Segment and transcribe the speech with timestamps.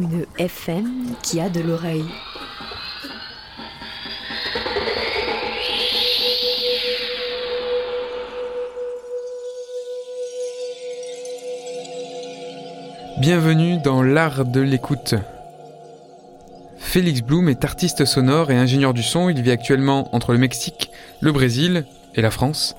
[0.00, 2.06] Une FM qui a de l'oreille.
[13.18, 15.16] Bienvenue dans l'art de l'écoute.
[16.78, 19.28] Félix Blum est artiste sonore et ingénieur du son.
[19.28, 22.74] Il vit actuellement entre le Mexique, le Brésil et la France.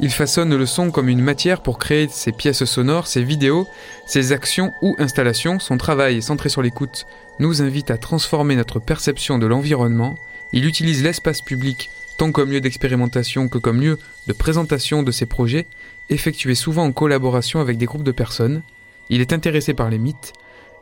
[0.00, 3.66] Il façonne le son comme une matière pour créer ses pièces sonores, ses vidéos,
[4.06, 5.58] ses actions ou installations.
[5.58, 7.06] Son travail, centré sur l'écoute,
[7.38, 10.16] nous invite à transformer notre perception de l'environnement.
[10.52, 15.26] Il utilise l'espace public tant comme lieu d'expérimentation que comme lieu de présentation de ses
[15.26, 15.66] projets,
[16.08, 18.62] effectués souvent en collaboration avec des groupes de personnes.
[19.10, 20.32] Il est intéressé par les mythes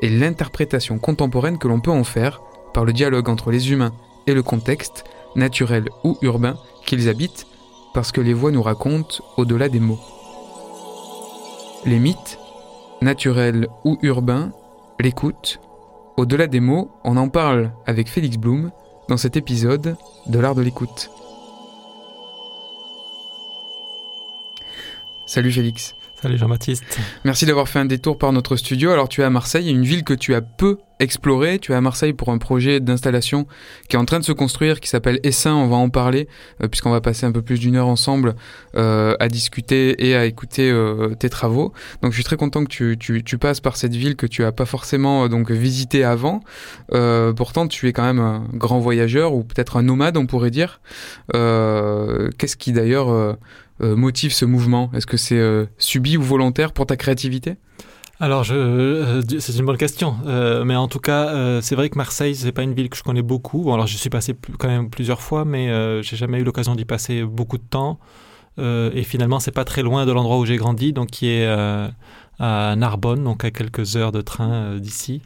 [0.00, 3.94] et l'interprétation contemporaine que l'on peut en faire par le dialogue entre les humains
[4.26, 5.04] et le contexte,
[5.36, 7.46] naturel ou urbain, qu'ils habitent,
[7.94, 10.00] parce que les voix nous racontent au-delà des mots.
[11.86, 12.38] Les mythes,
[13.00, 14.52] naturels ou urbains,
[15.00, 15.60] l'écoute,
[16.16, 18.70] au-delà des mots, on en parle avec Félix Blum
[19.08, 19.96] dans cet épisode
[20.26, 21.10] de l'art de l'écoute.
[25.26, 25.94] Salut Félix.
[26.24, 26.82] Salut Jean-Baptiste.
[27.26, 28.90] Merci d'avoir fait un détour par notre studio.
[28.90, 31.58] Alors tu es à Marseille, une ville que tu as peu explorée.
[31.58, 33.46] Tu es à Marseille pour un projet d'installation
[33.90, 35.52] qui est en train de se construire, qui s'appelle Essin.
[35.52, 36.26] On va en parler
[36.62, 38.36] euh, puisqu'on va passer un peu plus d'une heure ensemble
[38.74, 41.74] euh, à discuter et à écouter euh, tes travaux.
[42.00, 44.64] Donc je suis très content que tu, passes par cette ville que tu as pas
[44.64, 46.40] forcément donc visité avant.
[47.36, 50.80] Pourtant tu es quand même un grand voyageur ou peut-être un nomade on pourrait dire.
[51.32, 53.36] Qu'est-ce qui d'ailleurs
[53.94, 54.90] motive ce mouvement?
[54.94, 57.56] Est-ce que c'est euh, subi ou volontaire pour ta créativité?
[58.20, 60.16] Alors, euh, c'est une bonne question.
[60.26, 62.96] Euh, mais en tout cas, euh, c'est vrai que Marseille, c'est pas une ville que
[62.96, 63.64] je connais beaucoup.
[63.64, 66.74] Bon, alors, je suis passé quand même plusieurs fois, mais euh, j'ai jamais eu l'occasion
[66.74, 67.98] d'y passer beaucoup de temps.
[68.58, 71.44] Euh, et finalement, c'est pas très loin de l'endroit où j'ai grandi, donc qui est
[71.44, 71.88] euh,
[72.38, 75.20] à Narbonne, donc à quelques heures de train euh, d'ici.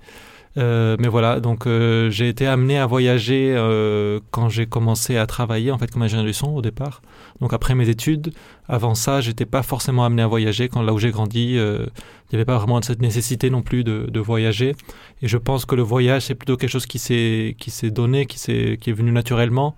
[0.56, 5.26] Euh, mais voilà, donc euh, j'ai été amené à voyager euh, quand j'ai commencé à
[5.26, 7.02] travailler en fait comme ingénieur du son au départ.
[7.40, 8.32] Donc après mes études,
[8.68, 10.68] avant ça, j'étais pas forcément amené à voyager.
[10.68, 13.84] Quand là où j'ai grandi, euh, il n'y avait pas vraiment cette nécessité non plus
[13.84, 14.74] de, de voyager.
[15.22, 18.26] Et je pense que le voyage, c'est plutôt quelque chose qui s'est qui s'est donné,
[18.26, 19.76] qui s'est qui est venu naturellement.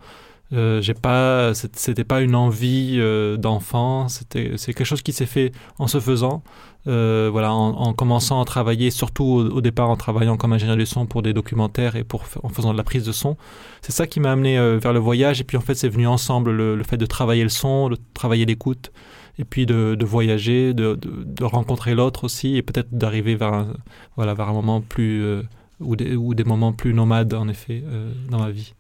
[0.53, 4.09] Euh, j'ai pas, c'était pas une envie euh, d'enfant.
[4.09, 6.43] C'était c'est quelque chose qui s'est fait en se faisant.
[6.91, 10.87] Euh, voilà, en, en commençant à travailler, surtout au, départ en travaillant comme ingénieur du
[10.87, 13.37] son pour des documentaires et pour en faisant de la prise de son.
[13.81, 15.41] C'est ça qui m'a amené euh, vers le voyage.
[15.41, 18.45] Et puis en fait, c'est venu ensemble le, fait de travailler le son, de travailler
[18.45, 18.91] l'écoute,
[19.39, 20.99] et puis de, voyager, de,
[21.45, 23.69] rencontrer l'autre aussi, et peut-être d'arriver vers un,
[24.17, 25.43] voilà, vers un moment plus euh,
[25.79, 27.85] ou, des, ou des moments plus nomades en effet
[28.29, 28.75] dans ma vie.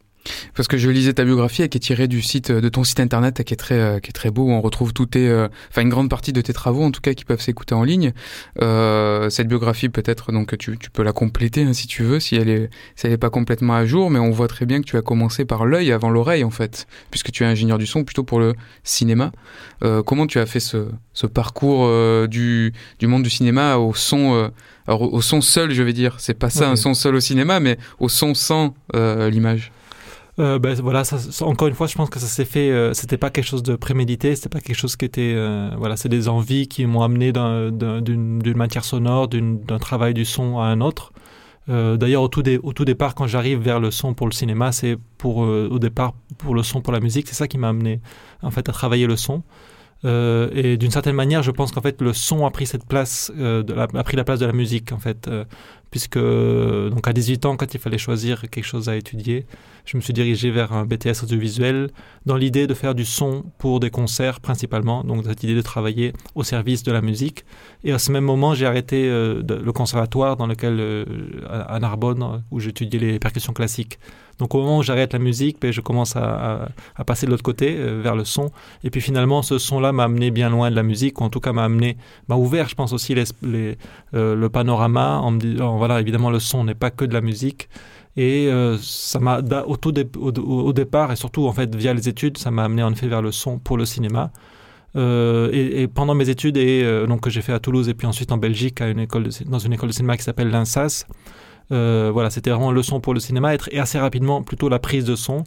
[0.54, 3.42] Parce que je lisais ta biographie, qui est tirée du site de ton site internet,
[3.44, 5.82] qui est très, euh, qui est très beau, où on retrouve tout tes, euh, enfin
[5.82, 8.12] une grande partie de tes travaux, en tout cas, qui peuvent s'écouter en ligne.
[8.60, 12.36] Euh, cette biographie, peut-être, donc tu, tu peux la compléter hein, si tu veux, si
[12.36, 14.86] elle est, si elle est pas complètement à jour, mais on voit très bien que
[14.86, 18.04] tu as commencé par l'œil avant l'oreille, en fait, puisque tu es ingénieur du son
[18.04, 18.54] plutôt pour le
[18.84, 19.32] cinéma.
[19.82, 23.94] Euh, comment tu as fait ce, ce parcours euh, du, du monde du cinéma au
[23.94, 24.48] son, euh,
[24.86, 26.16] alors, au son seul, je vais dire.
[26.18, 29.72] C'est pas ça un son seul au cinéma, mais au son sans euh, l'image.
[30.40, 31.02] Euh, ben, voilà,
[31.42, 32.70] encore une fois, je pense que ça s'est fait.
[32.70, 35.34] euh, c'était pas quelque chose de prémédité, c'était pas quelque chose qui était.
[35.34, 40.14] euh, voilà, c'est des envies qui m'ont amené d'un- d'un- d'une matière sonore, d'un travail
[40.14, 41.12] du son à un autre.
[41.68, 44.72] Euh, D'ailleurs, au, tout au tout départ, quand j'arrive vers le son pour le cinéma,
[44.72, 47.28] c'est pour au départ pour le son pour la musique.
[47.28, 48.00] C'est ça qui m'a amené
[48.42, 49.42] en fait à travailler le son.
[50.04, 53.86] Et d'une certaine manière, je pense qu'en fait le son a pris cette place, la-
[53.94, 55.28] a pris la place de la musique en fait,
[55.90, 59.44] puisque donc à 18 ans, quand il fallait choisir quelque chose à étudier,
[59.84, 61.90] je me suis dirigé vers un BTS audiovisuel
[62.26, 66.12] dans l'idée de faire du son pour des concerts principalement, donc cette idée de travailler
[66.34, 67.44] au service de la musique.
[67.84, 71.04] Et à ce même moment, j'ai arrêté euh, le conservatoire dans lequel, euh,
[71.48, 73.98] à Narbonne, où j'étudiais les percussions classiques.
[74.38, 76.68] Donc au moment où j'arrête la musique, ben, je commence à,
[77.06, 78.50] passer de l'autre côté, euh, vers le son.
[78.84, 81.40] Et puis finalement, ce son-là m'a amené bien loin de la musique, ou en tout
[81.40, 81.96] cas m'a amené,
[82.28, 86.74] m'a ouvert, je pense aussi, le panorama en me disant, voilà, évidemment, le son n'est
[86.74, 87.68] pas que de la musique.
[88.16, 92.38] Et euh, ça m'a, au, tout au, départ, et surtout en fait via les études,
[92.38, 94.32] ça m'a amené en effet vers le son pour le cinéma.
[94.96, 98.08] Euh, et, pendant mes études et euh, donc que j'ai fait à Toulouse et puis
[98.08, 101.06] ensuite en Belgique à une école dans une école de cinéma qui s'appelle l'INSAS,
[101.70, 105.04] voilà, c'était vraiment le son pour le cinéma et, et assez rapidement plutôt la prise
[105.04, 105.44] de son.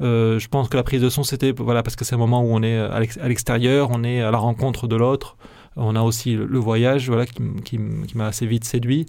[0.00, 2.48] Je pense que la prise de son c'était voilà parce que c'est un moment où
[2.48, 5.36] on est à l'ex- à l'extérieur, on est à la rencontre de l'autre.
[5.76, 7.34] On a aussi le, voyage voilà qui,
[7.64, 7.78] qui
[8.16, 9.04] m'a assez vite séduit.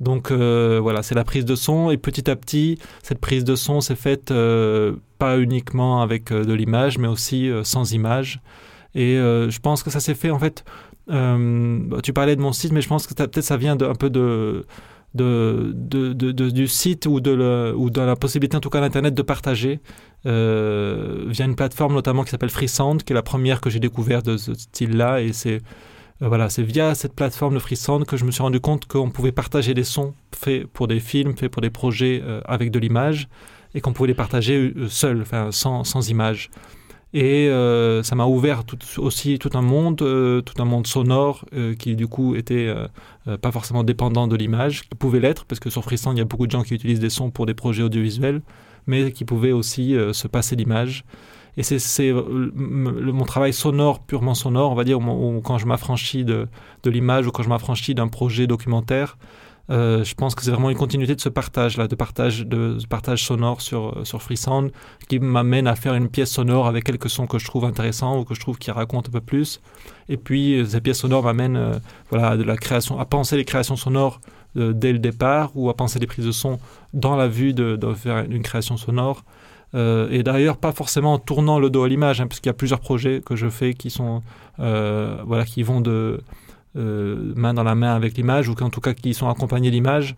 [0.00, 3.54] Donc euh, voilà, c'est la prise de son et petit à petit, cette prise de
[3.54, 8.40] son s'est faite euh, pas uniquement avec euh, de l'image, mais aussi euh, sans image.
[8.94, 10.64] Et euh, je pense que ça s'est fait en fait.
[11.06, 13.94] bah, tu parlais de mon site, mais je pense que peut-être ça vient de, un
[13.94, 14.64] peu de,
[15.14, 19.14] de, de, du site ou de, le, ou de la possibilité en tout cas d'internet
[19.14, 19.80] de partager
[20.24, 24.36] via une plateforme notamment qui s'appelle Freesound, qui est la première que j'ai découvert de
[24.36, 25.60] ce style-là, et c'est
[26.22, 29.10] euh, voilà, c'est via cette plateforme de Freesound que je me suis rendu compte qu'on
[29.10, 32.78] pouvait partager des sons faits pour des films, faits pour des projets euh, avec de
[32.78, 33.28] l'image,
[33.74, 36.50] et qu'on pouvait les partager euh, seuls, enfin sans, sans image.
[37.12, 37.48] Et
[38.04, 41.44] ça m'a ouvert tout, aussi tout un monde, tout un monde sonore
[41.76, 42.72] qui du coup était
[43.42, 46.24] pas forcément dépendant de l'image, qui pouvait l'être, parce que sur Freesound, il y a
[46.24, 48.42] beaucoup de gens qui utilisent des sons pour des projets audiovisuels,
[48.86, 51.04] mais qui pouvaient aussi se passer l'image.
[51.56, 54.98] Et c'est euh, mon travail sonore, purement sonore, on va dire,
[55.44, 56.48] quand je m'affranchis de,
[56.84, 59.18] l'image ou quand je m'affranchis d'un projet documentaire,
[59.70, 62.76] euh, je pense que c'est vraiment une continuité de ce partage là, de partage de
[62.88, 64.72] partage sonore sur sur Freesound,
[65.08, 68.24] qui m'amène à faire une pièce sonore avec quelques sons que je trouve intéressants ou
[68.24, 69.60] que je trouve qui racontent un peu plus.
[70.10, 71.78] Et puis euh, ces pièces sonores m'amènent euh,
[72.10, 74.20] voilà à de la création, à penser les créations sonores
[74.56, 76.58] euh, dès le départ ou à penser les prises de son
[76.92, 77.78] dans la vue de,
[78.42, 79.22] création sonore.
[79.74, 82.50] Euh, et d'ailleurs, pas forcément en tournant le dos à l'image, hein, parce qu'il y
[82.50, 84.22] a plusieurs projets que je fais qui sont,
[84.58, 86.20] euh, voilà, qui vont de
[86.76, 90.16] euh, main dans la main avec l'image, ou en tout cas qui sont accompagnés d'image.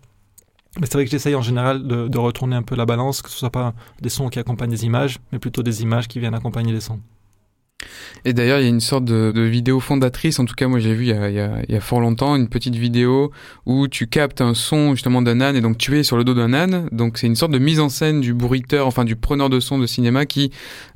[0.79, 3.29] Mais c'est vrai que j'essaye en général de, de retourner un peu la balance, que
[3.29, 6.33] ce soit pas des sons qui accompagnent des images, mais plutôt des images qui viennent
[6.33, 6.99] accompagner les sons.
[8.25, 10.79] Et d'ailleurs, il y a une sorte de, de vidéo fondatrice, en tout cas moi
[10.79, 12.75] j'ai vu il y, a, il, y a, il y a fort longtemps, une petite
[12.75, 13.31] vidéo
[13.65, 16.33] où tu captes un son justement d'un âne et donc tu es sur le dos
[16.33, 16.87] d'un âne.
[16.91, 19.77] Donc c'est une sorte de mise en scène du bruiteur, enfin du preneur de son
[19.77, 20.51] de cinéma qui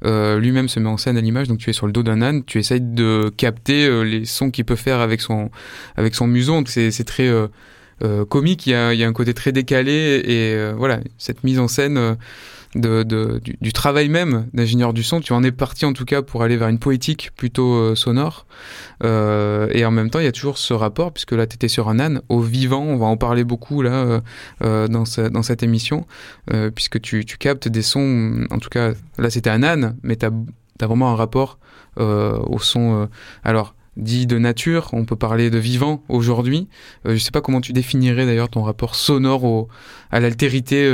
[0.05, 1.47] euh, lui-même se met en scène à l'image.
[1.47, 4.49] Donc tu es sur le dos d'un âne, tu essayes de capter euh, les sons
[4.49, 5.49] qu'il peut faire avec son,
[5.95, 6.53] avec son museau.
[6.53, 7.27] Donc c'est très...
[7.27, 7.47] Euh,
[8.03, 10.99] euh, comique, il y, a, il y a un côté très décalé et euh, voilà,
[11.17, 12.15] cette mise en scène
[12.77, 16.57] du, travail même d'ingénieur du son, tu en es parti en tout cas pour aller
[16.57, 18.45] vers une poétique plutôt euh, sonore
[19.03, 21.67] euh, et en même temps il y a toujours ce rapport puisque là tu étais
[21.67, 24.21] sur un âne au vivant, on va en parler beaucoup là
[24.63, 26.05] euh, dans, dans cette émission
[26.75, 30.87] puisque tu, captes des sons, en tout cas là c'était un âne mais tu as,
[30.87, 31.59] vraiment un rapport
[31.97, 33.09] au son
[33.43, 36.67] alors dit de nature, on peut parler de vivant aujourd'hui.
[37.05, 39.67] Je sais pas comment tu définirais d'ailleurs ton rapport sonore
[40.11, 40.87] à l'altérité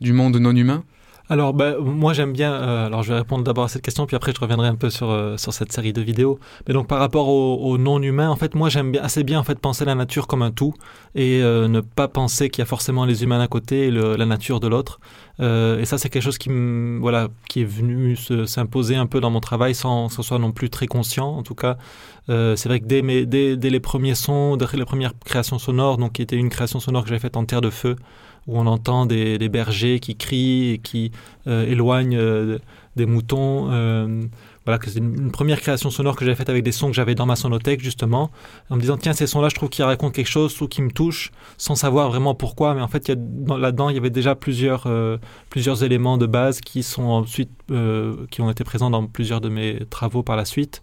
[0.00, 0.82] du monde non humain.
[1.30, 2.52] Alors, bah, moi j'aime bien.
[2.52, 4.88] Euh, alors, je vais répondre d'abord à cette question, puis après je reviendrai un peu
[4.88, 6.38] sur euh, sur cette série de vidéos.
[6.66, 9.38] Mais donc, par rapport au, au non humain, en fait, moi j'aime bien assez bien
[9.38, 10.72] en fait penser la nature comme un tout
[11.14, 14.16] et euh, ne pas penser qu'il y a forcément les humains d'un côté et le,
[14.16, 15.00] la nature de l'autre.
[15.40, 16.50] Euh, et ça, c'est quelque chose qui
[16.98, 18.16] voilà qui est venu
[18.46, 21.28] s'imposer un peu dans mon travail sans que ce soit non plus très conscient.
[21.28, 21.76] En tout cas,
[22.30, 25.58] euh, c'est vrai que dès, mes, dès, dès les premiers sons, dès les premières créations
[25.58, 27.96] sonores, donc qui était une création sonore que j'avais faite en terre de feu
[28.48, 31.12] où on entend des, bergers qui crient et qui
[31.46, 32.58] euh, éloignent euh,
[32.96, 33.68] des moutons.
[33.70, 34.22] Euh,
[34.64, 37.26] voilà, c'est une, première création sonore que j'avais faite avec des sons que j'avais dans
[37.26, 38.30] ma sonothèque, justement,
[38.70, 40.90] en me disant, tiens, ces sons-là, je trouve qu'ils racontent quelque chose ou qui me
[40.90, 44.86] touchent, sans savoir vraiment pourquoi, mais en fait, là-dedans, il y avait déjà plusieurs,
[45.48, 47.50] plusieurs éléments de base qui sont ensuite,
[48.30, 50.82] qui ont été présents dans plusieurs de mes travaux par la suite.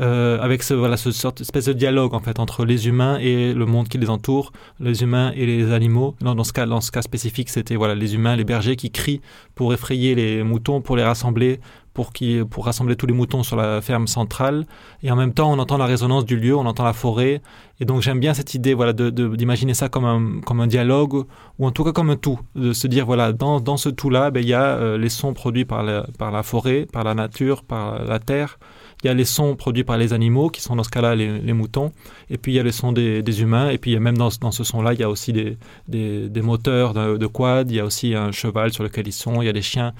[0.00, 3.54] Euh, avec ce, voilà, ce sorte, espèce de dialogue en fait entre les humains et
[3.54, 6.14] le monde qui les entoure, les humains et les animaux.
[6.20, 9.22] Dans, ce cas, dans ce cas spécifique, c'était voilà les humains, les bergers qui crient
[9.54, 11.60] pour effrayer les moutons, pour les rassembler,
[11.94, 14.66] pour qui, pour rassembler tous les moutons sur la ferme centrale.
[15.02, 17.40] Et en même temps, on entend la résonance du lieu, on entend la forêt.
[17.80, 21.24] Et donc j'aime bien cette idée, voilà, de, d'imaginer ça comme un, comme un dialogue
[21.58, 24.30] ou en tout cas comme un tout, de se dire voilà, dans, dans ce tout-là,
[24.30, 27.14] ben, il y a euh, les sons produits par la, par la forêt, par la
[27.14, 28.58] nature, par la terre
[29.02, 31.52] il y a les sons produits par les animaux, qui sont dans ce cas-là les,
[31.52, 31.92] moutons,
[32.30, 34.94] et puis il y a les sons des, humains, et puis même dans, ce- son-là,
[34.94, 38.84] il y a aussi des, moteurs de, quad, il y a aussi un cheval sur
[38.84, 39.92] lequel ils sont, il y a des chiens,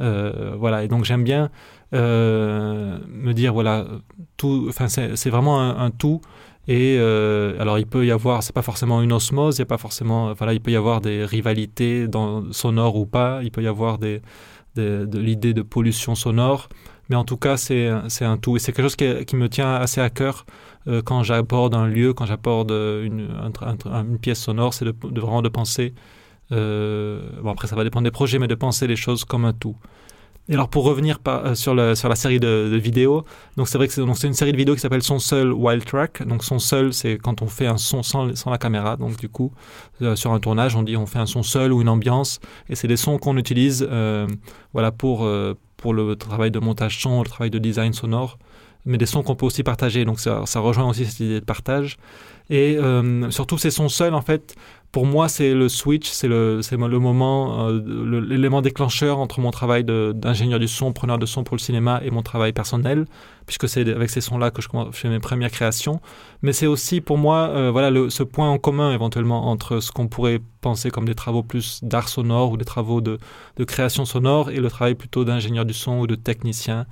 [0.00, 0.84] euh, voilà.
[0.84, 1.50] Et donc j'aime bien
[1.94, 3.86] euh, me dire, voilà,
[4.36, 6.20] tout, enfin c'est vraiment un, tout.
[6.68, 9.66] Et euh, alors il peut y avoir, c'est pas forcément une osmose, il y a
[9.66, 12.06] pas forcément, voilà, il peut y avoir des rivalités
[12.52, 14.20] sonores ou pas, il peut y avoir de
[14.76, 16.68] l'idée de pollution sonore,
[17.12, 20.00] mais en tout cas c'est un tout et c'est quelque chose qui, me tient assez
[20.00, 20.46] à cœur
[20.88, 24.94] euh, quand j'aborde un lieu, quand j'aborde une, un- un- une pièce sonore, c'est de,
[25.20, 25.92] vraiment de penser,
[26.52, 29.52] euh, bon après ça va dépendre des projets, mais de penser les choses comme un
[29.52, 29.76] tout.
[30.48, 33.24] Et alors pour revenir euh, sur, le, sur la série de, vidéos,
[33.58, 36.26] donc c'est vrai que c'est une série de vidéos qui s'appelle Son seul Wild Track.
[36.26, 38.96] Donc son seul, c'est quand on fait un son sans, sans la caméra.
[38.96, 39.52] Donc du coup,
[40.16, 42.40] sur un tournage, on dit on fait un son seul ou une ambiance,
[42.70, 43.88] et c'est des sons qu'on utilise,
[44.72, 45.28] voilà pour
[45.82, 48.38] pour le travail de montage son, le travail de design sonore,
[48.86, 50.04] mais des sons qu'on peut aussi partager.
[50.04, 51.98] Donc ça, ça rejoint aussi cette idée de partage.
[52.50, 54.54] Et euh, surtout ces sons seuls, en fait,
[54.92, 59.84] pour moi, c'est le switch, c'est le, le moment, euh, l'élément déclencheur entre mon travail
[59.84, 63.06] d'ingénieur du son, preneur de son pour le cinéma et mon travail personnel,
[63.52, 66.00] puisque c'est avec ces sons-là que je fais mes premières créations.
[66.40, 70.08] Mais c'est aussi pour moi, euh, voilà, ce point en commun éventuellement entre ce qu'on
[70.08, 73.18] pourrait penser comme des travaux plus d'art sonore ou des travaux de,
[73.58, 76.86] de création sonore et le travail plutôt d'ingénieur du son ou de technicien.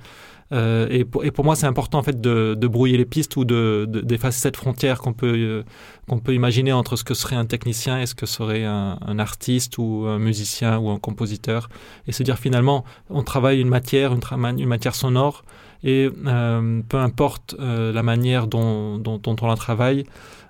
[0.53, 3.35] Euh, et, pour, et pour moi, c'est important en fait de, de brouiller les pistes
[3.37, 5.63] ou de, de- d'effacer cette frontière qu'on peut, euh,
[6.07, 9.77] qu'on peut imaginer entre ce que serait un technicien et ce que serait un, artiste
[9.79, 11.69] ou un musicien ou un compositeur.
[12.07, 15.43] Et se dire finalement, on travaille une matière, une, une matière sonore,
[15.83, 20.03] et euh, peu importe euh, la manière dont, dont, dont on la travaille.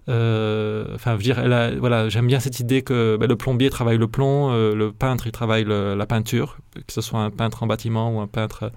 [0.09, 3.97] euh, Enfin, dire, elle a- voilà, j'aime bien cette idée que ben, le plombier travaille
[3.97, 6.57] le plomb, le peintre il travaille le- la peinture,
[6.87, 8.71] que ce soit un peintre en bâtiment ou un peintre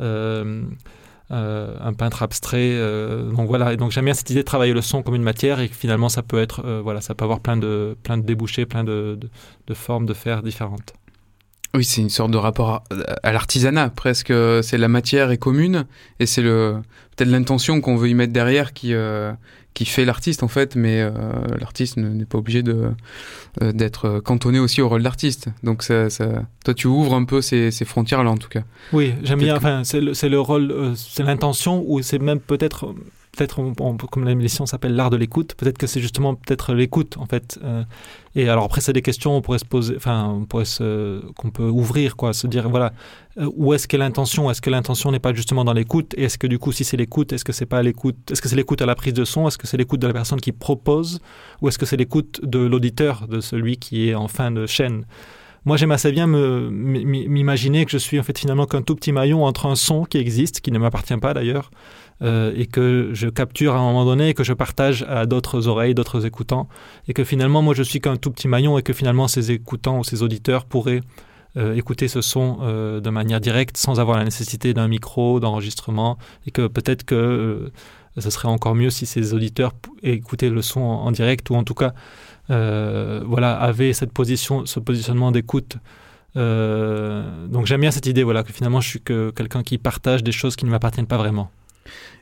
[0.00, 2.72] euh, un peintre abstrait.
[2.72, 5.22] euh, donc voilà, et donc j'aime bien cette idée de travailler le son comme une
[5.22, 8.18] matière et que finalement ça peut être, euh, voilà, ça peut avoir plein de, plein
[8.18, 9.30] de débouchés, plein de, de,
[9.66, 10.92] de formes de faire différentes.
[11.74, 12.84] Oui, c'est une sorte de rapport à,
[13.22, 14.32] à l'artisanat, presque.
[14.62, 15.86] C'est la matière est commune
[16.20, 16.76] et c'est le
[17.16, 19.32] peut-être l'intention qu'on veut y mettre derrière qui euh,
[19.74, 21.10] qui fait l'artiste en fait, mais euh,
[21.58, 22.90] l'artiste ne- n'est pas obligé de
[23.62, 25.48] euh, d'être cantonné aussi au rôle d'artiste.
[25.62, 28.64] Donc ça, ça, toi, tu ouvres un peu ces, ces frontières là en tout cas.
[28.92, 29.56] Oui, j'aime bien.
[29.56, 32.94] Enfin, c'est le, c'est le rôle, euh, c'est l'intention ou c'est même peut-être,
[33.32, 33.62] peut-être,
[34.10, 35.54] comme l'émission s'appelle l'art de l'écoute.
[35.54, 37.58] Peut-être que c'est justement peut-être l'écoute en fait.
[37.64, 37.82] Euh,
[38.34, 41.50] et alors après, c'est des questions on pourrait se poser, enfin, on pourrait se, qu'on
[41.50, 42.92] peut ouvrir quoi, se dire voilà,
[43.38, 44.50] euh, où est-ce qu'est l'intention?
[44.50, 46.14] Est-ce que l'intention n'est pas justement dans l'écoute?
[46.18, 48.48] Et est-ce que du coup, si c'est l'écoute, est-ce que c'est pas l'écoute Est-ce que
[48.48, 49.48] c'est l'écoute à la prise de son?
[49.48, 51.20] Est-ce que c'est l'écoute de la personne qui propose?
[51.62, 55.06] Ou est-ce que c'est l'écoute de l'auditeur, de celui qui est en fin de chaîne?
[55.64, 59.44] Moi, j'aime assez bien m'imaginer que je suis en fait finalement qu'un tout petit maillon
[59.44, 61.70] entre un son qui existe, qui ne m'appartient pas d'ailleurs,
[62.22, 65.66] euh, et que je capture à un moment donné et que je partage à d'autres
[65.66, 66.68] oreilles, d'autres écoutants,
[67.08, 69.98] et que finalement moi je suis qu'un tout petit maillon et que finalement ces écoutants
[69.98, 71.00] ou ces auditeurs pourraient
[71.56, 76.16] euh, écouter ce son euh, de manière directe sans avoir la nécessité d'un micro, d'enregistrement,
[76.46, 77.72] et que peut-être que
[78.16, 79.72] ce serait encore mieux si ces auditeurs
[80.04, 81.92] écoutaient le son en, en direct ou en tout cas
[82.48, 85.78] voilà, avaient cette position, ce positionnement d'écoute.
[86.36, 90.32] Donc j'aime bien cette idée voilà, que finalement je suis que quelqu'un qui partage des
[90.32, 91.50] choses qui ne m'appartiennent pas vraiment.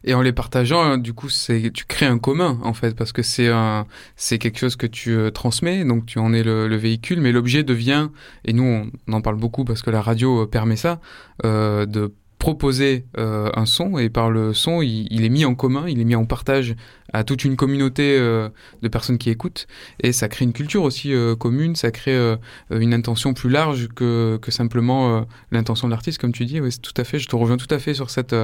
[0.04, 3.12] Et en les partageant, hein, du coup, c'est tu crées un commun en fait, parce
[3.12, 6.68] que c'est un, c'est quelque chose que tu euh, transmets, donc tu en es le,
[6.68, 8.08] le véhicule, mais l'objet devient,
[8.44, 11.00] et nous on, en parle beaucoup parce que la radio euh, permet ça,
[11.44, 15.54] euh, de proposer euh, un son et par le son il, il est mis en
[15.54, 16.74] commun, il est mis en partage
[17.12, 18.48] à toute une communauté euh,
[18.82, 19.66] de personnes qui écoutent.
[20.02, 22.36] Et ça crée une culture aussi euh, commune, ça crée euh,
[22.70, 26.94] une intention plus large que, que simplement l'intention de l'artiste comme tu dis, oui tout
[26.96, 28.34] à fait, je te rejoins tout à fait sur cette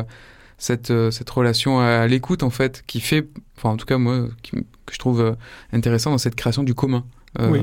[0.59, 4.29] cette, euh, cette relation à, l'écoute en fait qui fait, enfin en tout cas moi
[4.43, 5.33] qui, que je trouve euh,
[5.73, 7.05] intéressant dans cette création du commun.
[7.39, 7.61] Euh, Oui.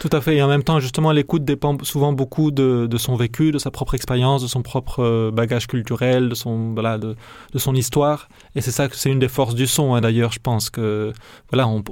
[0.00, 0.36] Tout à fait.
[0.36, 3.94] Et en même temps, justement, l'écoute dépend souvent beaucoup de, son vécu, de sa propre
[3.94, 7.16] expérience, de son propre euh, bagage culturel, de son, voilà, de,
[7.56, 8.28] son histoire.
[8.54, 10.32] Et c'est ça que c'est une des forces du son, hein, d'ailleurs.
[10.32, 11.12] Je pense que
[11.50, 11.82] voilà, on,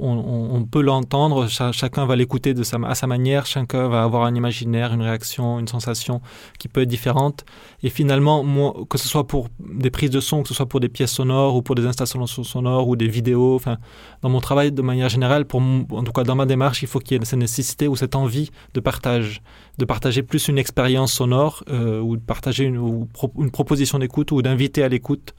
[0.69, 4.93] peut l'entendre, cha- chacun va l'écouter sa, à sa manière, chacun va avoir un imaginaire,
[4.93, 6.21] une réaction, une sensation
[6.59, 7.45] qui peut être différente.
[7.83, 8.43] Et finalement,
[8.89, 11.55] que ce soit pour des prises de son, que ce soit pour des pièces sonores
[11.55, 13.77] ou pour des installations sonores ou des vidéos, enfin,
[14.21, 17.17] dans mon travail de manière générale, en tout cas dans ma démarche, il faut qu'il
[17.17, 19.41] y ait cette nécessité ou cette envie de partage,
[19.77, 23.07] de partager plus une expérience sonore euh, ou de partager une,
[23.51, 25.35] proposition d'écoute ou d'inviter à l'écoute.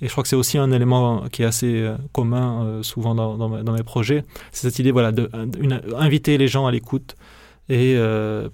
[0.00, 3.14] Et je crois que c'est aussi un élément qui est assez euh, commun euh, souvent
[3.14, 4.24] dans, mes projets.
[4.50, 5.30] C'est cette idée voilà, de,
[6.26, 7.16] les gens à l'écoute
[7.68, 7.96] et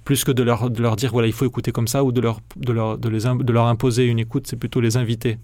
[0.04, 2.72] plus que de leur, dire voilà il faut écouter comme ça ou de leur, de
[2.72, 5.38] leur, de les, de leur imposer une écoute, c'est plutôt les inviter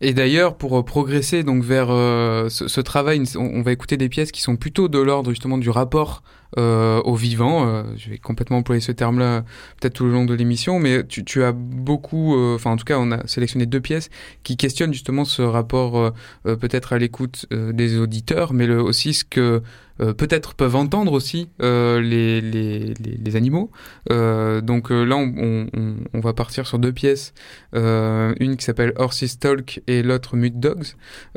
[0.00, 4.30] Et d'ailleurs, pour progresser donc vers ce, ce travail, on, on va écouter des pièces
[4.30, 6.22] qui sont plutôt de l'ordre justement du rapport
[6.58, 7.66] euh, au vivant.
[7.66, 9.44] Euh, je vais complètement employer ce terme-là
[9.80, 12.84] peut-être tout le long de l'émission, mais tu, tu as beaucoup, euh, enfin en tout
[12.84, 14.10] cas, on a sélectionné deux pièces
[14.42, 16.10] qui questionnent justement ce rapport euh,
[16.46, 19.62] euh, peut-être à l'écoute des auditeurs, mais le, aussi ce que
[20.00, 23.70] euh, peut-être peuvent entendre aussi euh, les, les, les, animaux.
[24.10, 27.32] Euh, donc là, on, on, on- va partir sur deux pièces,
[27.74, 30.86] une qui s'appelle Horses Talk et l'autre Mute Dogs.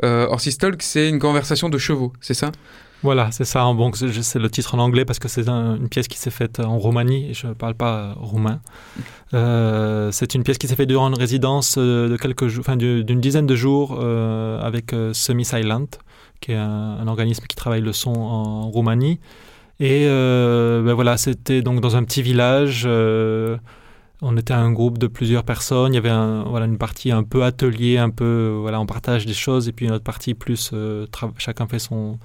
[0.04, 2.50] Euh, Horses Talk, c'est une conversation de chevaux, c'est ça?
[3.02, 3.60] Voilà, c'est ça.
[3.72, 6.58] Bon, c'est le titre en anglais parce que c'est un- une pièce qui s'est faite
[6.60, 8.60] en Roumanie je ne parle pas euh, roumain.
[9.34, 12.76] Euh, c'est une pièce qui s'est faite durant une résidence euh, de quelques jours, enfin
[12.76, 15.86] du- d'une dizaine de jours euh, avec euh, Semi Silent,
[16.40, 19.20] qui est un, organisme qui travaille le son en Roumanie.
[19.80, 22.82] Et euh, ben voilà, c'était donc dans un petit village.
[22.86, 23.56] euh,
[24.20, 25.92] on était un groupe de plusieurs personnes.
[25.92, 29.68] Il y avait une partie un peu atelier, un peu voilà, on partage des choses,
[29.68, 32.16] et puis une autre partie plus euh, chacun fait son euh,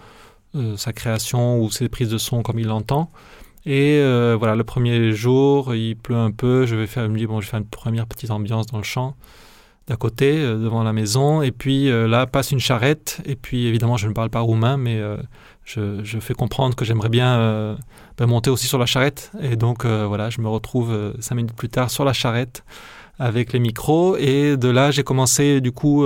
[0.77, 3.10] sa création ou ses prises de son comme il l'entend.
[3.65, 6.65] Et euh, voilà, le premier jour, il pleut un peu.
[6.65, 8.83] Je vais faire, me dis bon, je vais faire une première petite ambiance dans le
[8.83, 9.15] champ
[9.88, 11.41] d'à côté, euh, devant la maison.
[11.41, 13.22] Et puis euh, là passe une charrette.
[13.25, 15.17] Et puis évidemment, je ne parle pas roumain, mais euh,
[15.63, 17.75] je, je fais comprendre que j'aimerais bien euh,
[18.17, 19.31] ben, monter aussi sur la charrette.
[19.41, 22.65] Et donc euh, voilà, je me retrouve euh, cinq minutes plus tard sur la charrette
[23.17, 24.17] avec les micros.
[24.17, 26.05] Et de là, j'ai commencé du coup.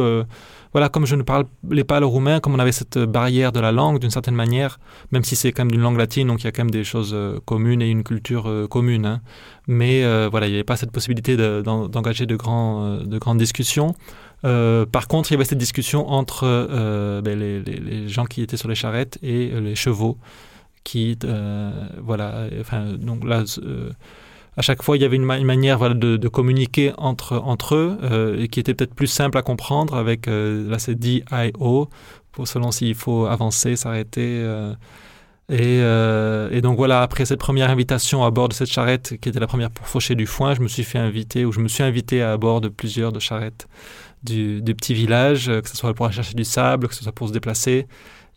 [0.77, 3.71] Voilà, comme je ne parlais pas le roumain, comme on avait cette barrière de la
[3.71, 4.79] langue d'une certaine manière,
[5.11, 6.83] même si c'est quand même d'une langue latine, donc il y a quand même des
[6.83, 9.07] choses euh, communes et une culture euh, commune.
[9.07, 9.21] hein.
[9.67, 13.95] Mais euh, voilà, il n'y avait pas cette possibilité de- d'en- d'engager de, grandes discussions.
[14.43, 16.45] Par contre, il y avait cette discussion entre
[17.23, 20.19] ben, les, gens qui étaient sur les charrettes et les chevaux,
[20.83, 21.17] qui,
[22.03, 22.49] voilà,
[22.99, 23.45] donc là,
[24.57, 27.37] à chaque fois, il y avait une, ma- une manière voilà, de, de communiquer entre,
[27.37, 30.95] entre eux euh, et qui était peut-être plus simple à comprendre avec, euh, là c'est
[30.95, 31.89] D-I-O,
[32.31, 34.41] pour selon s'il faut avancer, s'arrêter.
[34.41, 34.73] euh,
[35.49, 39.29] et, euh, et donc voilà, après cette première invitation à bord de cette charrette, qui
[39.29, 41.69] était la première pour faucher du foin, je me suis fait inviter, ou je me
[41.69, 43.67] suis invité à bord de plusieurs de charrettes
[44.23, 47.03] du, du petit village, euh, que ce soit pour aller chercher du sable, que ce
[47.03, 47.87] soit pour se déplacer.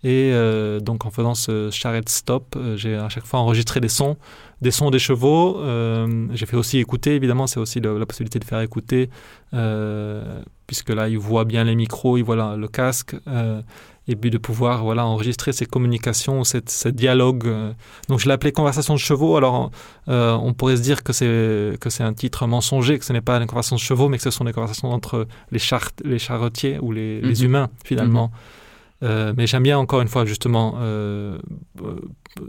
[0.02, 3.88] Et euh, donc en faisant ce charrette stop, euh, j'ai à chaque fois enregistré des
[3.88, 4.16] sons,
[4.62, 5.58] des sons des chevaux.
[5.60, 9.08] euh, j'ai fait aussi écouter, évidemment, c'est aussi le- la possibilité de faire écouter,
[9.54, 13.60] euh, puisque là, ils voient bien les micros, ils voient le casque, euh,
[14.08, 17.46] et puis de pouvoir voilà, enregistrer ces communications, cette, ce dialogue.
[17.46, 17.72] euh.
[18.08, 19.36] Donc je l'ai appelé Conversation de chevaux.
[19.36, 19.70] Alors
[20.08, 23.20] euh, on pourrait se dire que c'est, que c'est un titre mensonger, que ce n'est
[23.20, 26.18] pas une conversation de chevaux, mais que ce sont des conversations entre les, char- les
[26.18, 27.44] charretiers ou les, les Mhm.
[27.44, 28.30] humains, finalement.
[29.02, 31.38] Euh, mais j'aime bien encore une fois justement euh,
[31.82, 31.94] euh,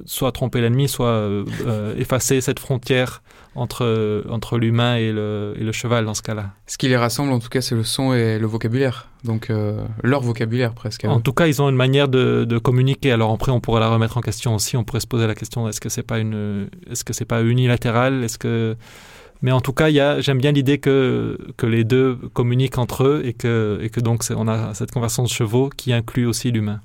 [0.05, 3.23] soit tromper l'ennemi, soit euh, euh, effacer cette frontière
[3.55, 6.51] entre, entre l'humain et le, et le cheval dans ce cas-là.
[6.67, 9.09] Ce qui les rassemble, en tout cas, c'est le son et le vocabulaire.
[9.23, 11.05] Donc, euh, leur vocabulaire presque.
[11.05, 13.11] à En tout cas, ils ont une manière de, de communiquer.
[13.11, 14.75] Alors après, on pourrait la remettre en question aussi.
[14.77, 17.43] On pourrait se poser la question est-ce que c'est pas une, est-ce que c'est pas
[17.43, 18.23] unilatéral?
[18.23, 18.75] Est-ce que
[19.41, 19.89] mais en tout cas,
[20.21, 24.47] j'aime bien l'idée que, les deux communiquent entre eux et que, et que donc on
[24.47, 26.81] a cette conversation de chevaux qui inclut aussi l'humain.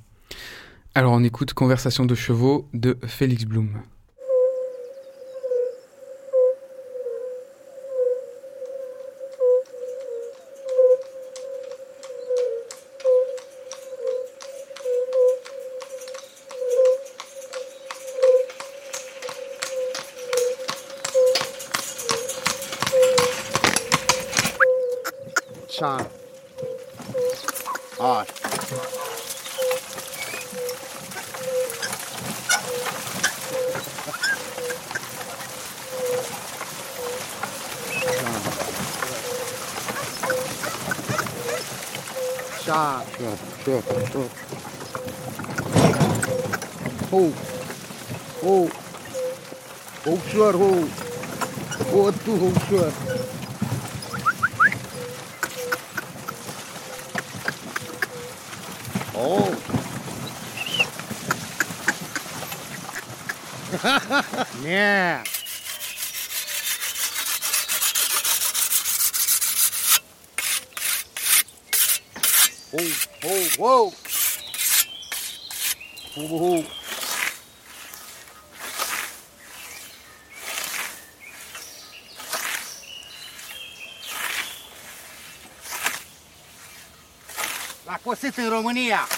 [0.94, 3.68] Alors, on écoute Conversation de chevaux de Félix Blum.
[42.66, 43.24] 大哥
[43.64, 43.80] 哥
[44.12, 44.20] 哥
[47.12, 47.32] 哦
[48.42, 48.68] 哦
[50.04, 50.88] 我不哦
[51.92, 52.76] 我都不吃
[59.14, 59.52] 哦
[63.78, 65.22] 哈哈哈耶
[73.58, 73.92] Wow!
[76.16, 76.64] Uhuhu.
[87.84, 89.08] La cosit în România!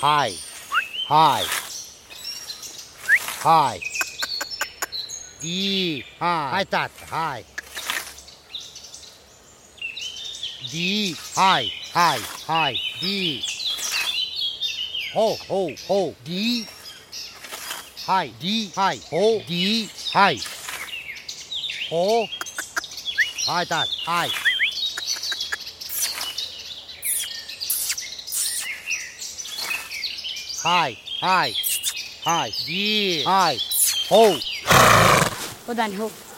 [0.00, 0.32] Hi,
[1.06, 1.61] hi.
[3.44, 3.82] はい。
[5.44, 6.04] いい。
[6.20, 6.54] はい。
[6.54, 7.16] はい、たった。
[7.16, 7.44] はい。
[10.70, 11.72] D はい。
[11.92, 12.20] はい。
[12.46, 12.76] はい。
[13.00, 13.42] D
[15.12, 16.14] ほうほうほう。
[16.24, 16.64] D
[18.06, 18.32] はい。
[18.40, 19.00] D はい。
[19.10, 19.44] ほう。
[19.48, 20.38] D はい。
[21.90, 23.50] ほう。
[23.50, 24.30] はいだはい。
[30.62, 30.96] はい。
[31.20, 31.71] はい。
[32.24, 32.52] Hi.
[32.66, 33.24] Yeah.
[33.26, 33.58] Hi.
[34.08, 34.38] Ho.
[35.66, 36.31] Well done, ho.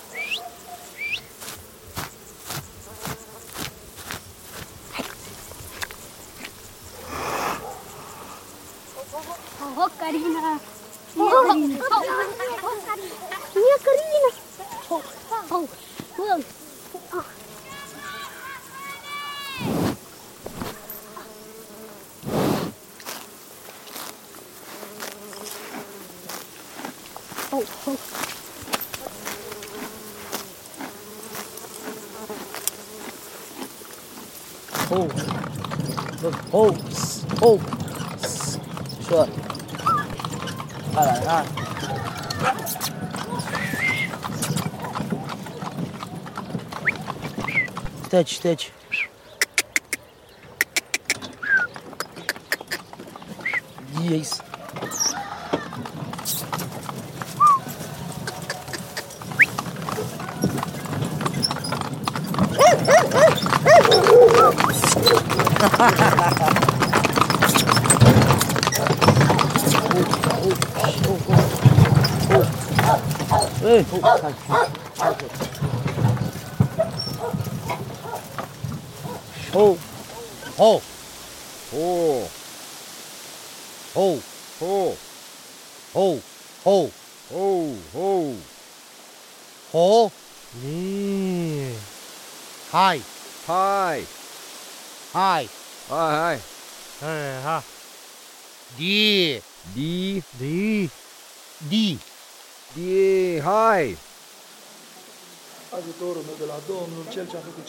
[48.14, 48.72] Tete, tete.
[54.00, 54.40] E é isso.
[73.64, 73.84] Ei.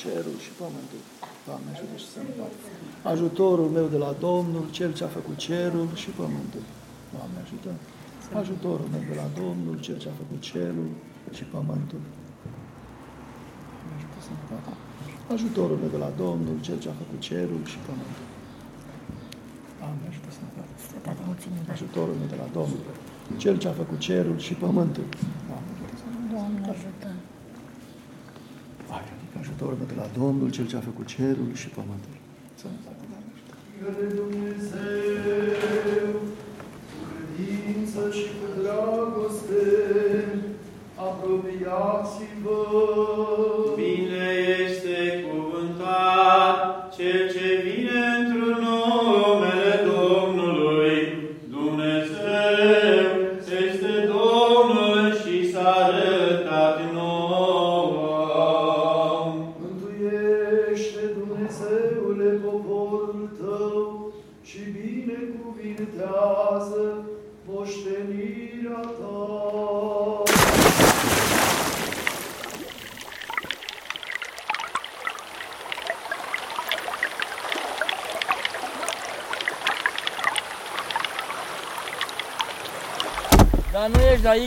[0.05, 1.01] Cerul și pământul.
[1.47, 2.57] Doamne, ajută și sănătate.
[3.13, 6.63] Ajutorul meu de la Domnul, Cel ce a făcut cerul și pământul.
[7.13, 7.71] Doamne, ajută.
[8.41, 10.89] Ajutorul meu de la Domnul, Cel ce a făcut cerul
[11.37, 12.01] și pământul.
[13.71, 14.71] Doamne, ajută sănătate.
[15.35, 18.25] Ajutorul meu de la Domnul, Cel ce a făcut cerul și pământul.
[19.79, 20.73] Doamne, ajută sănătate.
[21.75, 22.83] Ajutorul meu de la Domnul,
[23.43, 25.07] Cel ce a făcut cerul și pământul.
[25.49, 26.27] Doamne, ajută sănătate.
[26.33, 27.09] Doamne ajută.
[28.91, 32.15] Hai, adică ajutorul meu de la Domnul, Cel ce a făcut cerul și pământul.
[32.61, 33.53] Sănătate, Doamne ajută.
[34.21, 34.94] Dumnezeu,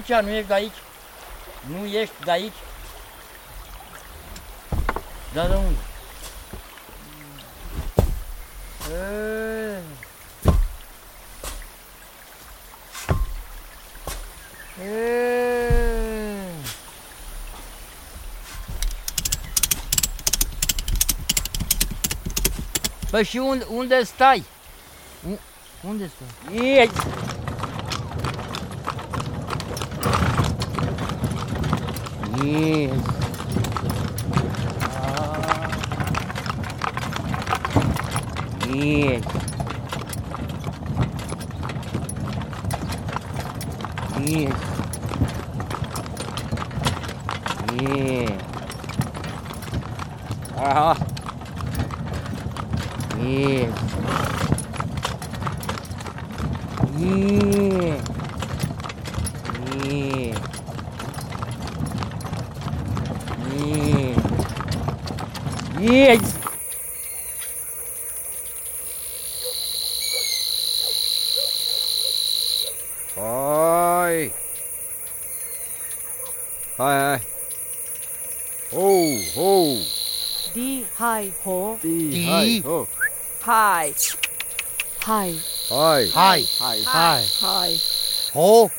[0.09, 0.73] nu ești de aici,
[1.67, 1.85] nu ești de aici.
[1.85, 2.53] Nu ești de aici.
[5.33, 5.79] Da, de unde?
[8.93, 9.83] E.
[14.85, 16.53] E.
[23.11, 24.45] Păi și unde, unde stai?
[25.31, 25.39] U-
[25.89, 26.57] Unde stai?
[26.59, 26.91] Ei!
[32.41, 32.91] Jeez.
[38.67, 39.23] Jeez.
[44.25, 44.68] Jeez.
[85.71, 86.11] はい。
[86.11, 86.43] はい。
[86.85, 87.77] はい。
[88.33, 88.78] 好。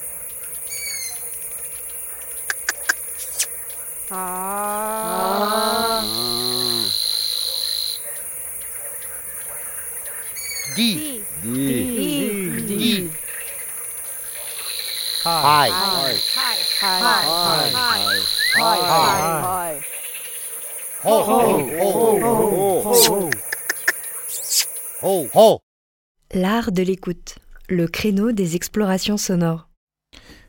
[26.79, 29.67] De l'écoute, le créneau des explorations sonores.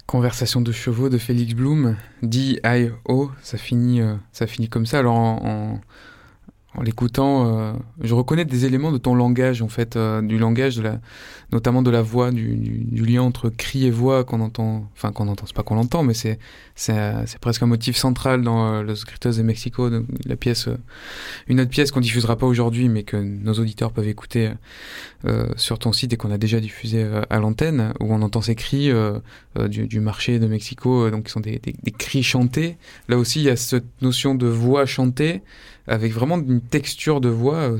[0.07, 5.01] Conversation de chevaux de Félix Blum, D-I-O, ça finit, euh, ça finit comme ça.
[5.01, 5.81] Alors en,
[6.77, 10.77] en l'écoutant, euh, je reconnais des éléments de ton langage, en fait, euh, du langage,
[10.77, 11.01] de la,
[11.51, 12.47] notamment de la voix, du,
[12.93, 16.15] lien entre cri et voix qu'on entend, enfin qu'on entend, c'est pas qu'on l'entend, mais
[16.15, 16.39] c'est
[16.91, 19.91] euh, presque un motif central dans euh, Los Gritos de Mexico,
[20.25, 20.69] la pièce,
[21.49, 24.51] une autre pièce qu'on diffusera pas aujourd'hui, mais que nos auditeurs peuvent écouter
[25.57, 28.91] sur ton site et qu'on a déjà diffusé à l'antenne, où on entend ces cris
[29.69, 32.79] du, marché de Mexico, donc qui sont des, des, des cris chantés.
[33.09, 35.43] Là aussi, il y a cette notion de voix chantée
[35.87, 37.79] avec vraiment une texture de voix euh,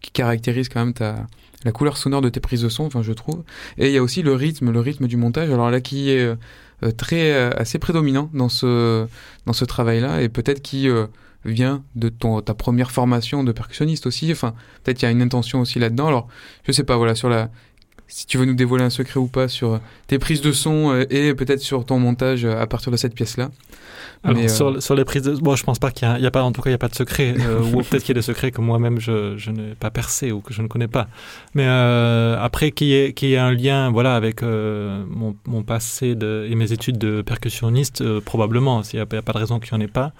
[0.00, 1.26] qui caractérise quand même ta
[1.64, 3.42] la couleur sonore de tes prises de son, enfin je trouve.
[3.78, 5.50] Et il y a aussi le rythme, le rythme du montage.
[5.50, 9.06] Alors là qui est euh, très euh, assez prédominant dans ce
[9.46, 10.88] dans ce travail-là et peut-être qui
[11.46, 14.30] vient de ton ta première formation de percussionniste aussi.
[14.30, 16.08] Enfin peut-être qu'il y a une intention aussi là-dedans.
[16.08, 16.28] Alors
[16.66, 17.50] je sais pas voilà sur la
[18.16, 21.04] si tu veux nous dévoiler un secret ou pas sur tes prises de son euh,
[21.10, 23.50] et peut-être sur ton montage euh, à partir de cette pièce-là.
[24.26, 25.32] Euh, sur, sur les prises de...
[25.34, 26.78] Bon, je pense pas qu'il y, y a pas, en tout cas, il n'y a
[26.78, 27.34] pas de secret.
[27.40, 30.30] euh, ou peut-être qu'il y a des secrets que moi-même, je, je n'ai pas percé
[30.30, 31.08] ou que je ne connais pas.
[31.54, 35.34] Mais euh, après, qu'il y, ait, qu'il y ait un lien voilà, avec euh, mon,
[35.46, 38.80] mon passé de, et mes études de percussionniste, euh, probablement.
[38.92, 40.12] Il n'y a, pas de raison qu'il n'y en ait pas.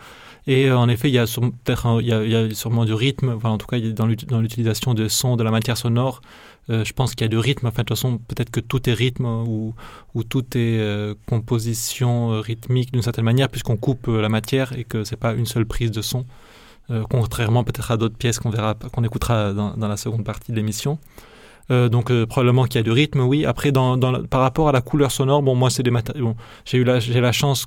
[0.46, 2.36] Et euh, en effet, il y a sûrement- peut-être un- il y a, il y
[2.36, 3.30] a sûrement du rythme.
[3.30, 6.28] Enfin, en tout cas, dans l'ut- dans l'utilisation de son, de la matière sonore, euh,
[6.68, 7.66] je pense qu'il y a du rythme.
[7.66, 9.74] Enfin, de toute façon, peut-être que tout est rythme ou,
[10.14, 14.72] ou tout est euh, composition euh, rythmique d'une certaine manière, puisqu'on coupe euh, la matière
[14.78, 16.24] et que c'est pas une seule prise de son.
[16.90, 20.56] Euh, contrairement peut-être à d'autres pièces qu'on verra, qu'on écoutera dans, la seconde partie de
[20.56, 20.98] l'émission.
[21.70, 23.46] Euh, donc euh, probablement qu'il y a du rythme, oui.
[23.46, 25.90] Après, par rapport à la couleur sonore, bon, moi c'est des.
[25.90, 27.66] Bon, j'ai eu la, chance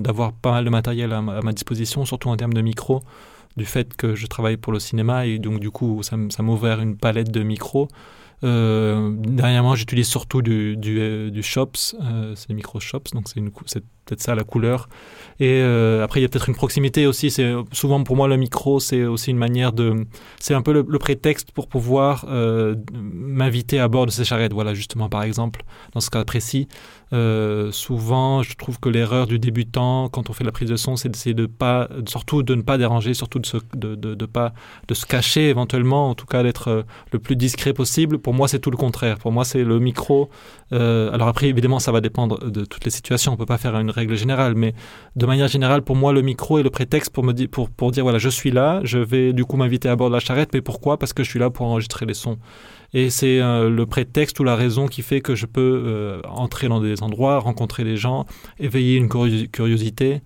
[0.00, 3.02] d'avoir pas mal de matériel à ma, à ma disposition, surtout en termes de micro,
[3.56, 6.80] du fait que je travaille pour le cinéma et donc du coup ça, m'a ouvert
[6.80, 7.88] une palette de micros.
[8.44, 14.20] Euh, dernièrement, j'utilise surtout du, euh, Shops, euh, c'est des micros Shops, donc c'est peut-être
[14.20, 14.88] ça la couleur.
[15.38, 15.62] Et
[16.02, 17.30] après, il y a peut-être une proximité aussi.
[17.30, 20.06] C'est souvent pour moi le micro, c'est aussi une manière de,
[20.40, 22.26] c'est un peu le, prétexte pour pouvoir
[22.92, 24.52] m'inviter à bord de ces charrettes.
[24.52, 25.62] Voilà, justement, par exemple,
[25.92, 26.68] dans ce cas précis,
[27.12, 30.96] euh, souvent, je trouve que l'erreur du débutant quand on fait la prise de son,
[30.96, 34.26] c'est d'essayer de pas, surtout de ne pas déranger, surtout de se, de, de, de
[34.26, 34.54] pas,
[34.88, 38.18] de se cacher éventuellement, en tout cas d'être euh, le plus discret possible.
[38.18, 39.18] Pour moi, c'est tout le contraire.
[39.18, 40.30] Pour moi, c'est le micro.
[40.72, 43.32] Euh, alors après, évidemment, ça va dépendre de toutes les situations.
[43.32, 44.74] On peut pas faire une règle générale, mais
[45.16, 47.90] de manière générale, pour moi, le micro est le prétexte pour me dire, pour, pour
[47.90, 50.50] dire voilà, je suis là, je vais du coup m'inviter à bord de la charrette,
[50.54, 50.98] mais pourquoi?
[50.98, 52.38] Parce que je suis là pour enregistrer les sons.
[52.94, 56.68] Et c'est euh, le prétexte ou la raison qui fait que je peux euh, entrer
[56.68, 58.26] dans des endroits, rencontrer des gens,
[58.58, 60.20] éveiller une curiosi- curiosité.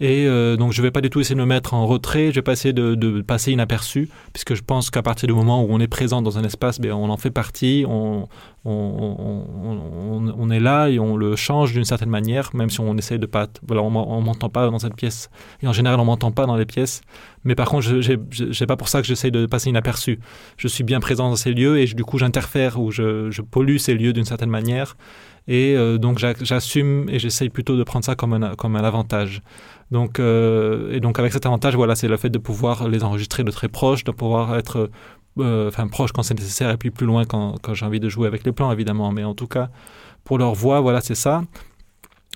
[0.00, 2.36] Et euh, donc je vais pas du tout essayer de me mettre en retrait, je
[2.36, 5.66] vais pas essayer de, de passer inaperçu, puisque je pense qu'à partir du moment où
[5.70, 8.28] on est présent dans un espace, ben, on en fait partie, on,
[8.64, 12.96] on, on, on- est là et on le change d'une certaine manière, même si on
[12.96, 13.48] essaie de pas...
[13.66, 15.30] Voilà, on, on m'entend pas dans cette pièce.
[15.62, 17.00] Et en général, on m'entend pas dans les pièces.
[17.48, 20.18] Mais par contre, je j'ai pas pour ça que j'essaie de passer inaperçu.
[20.58, 23.94] Je suis bien présent dans ces lieux et du coup, j'interfère ou je, pollue ces
[23.94, 24.98] lieux d'une certaine manière.
[25.46, 29.40] Et euh, donc, j'a- j'assume et j'essaye plutôt de prendre ça comme un, avantage.
[29.90, 33.44] Donc, euh, et donc, avec cet avantage, voilà, c'est le fait de pouvoir les enregistrer
[33.44, 34.90] de très proche, de pouvoir être
[35.38, 38.26] euh, proche quand c'est nécessaire et puis plus loin quand, quand j'ai envie de jouer
[38.26, 39.10] avec les plans, évidemment.
[39.10, 39.70] Mais en tout cas,
[40.22, 41.44] pour leur voix, voilà, c'est ça.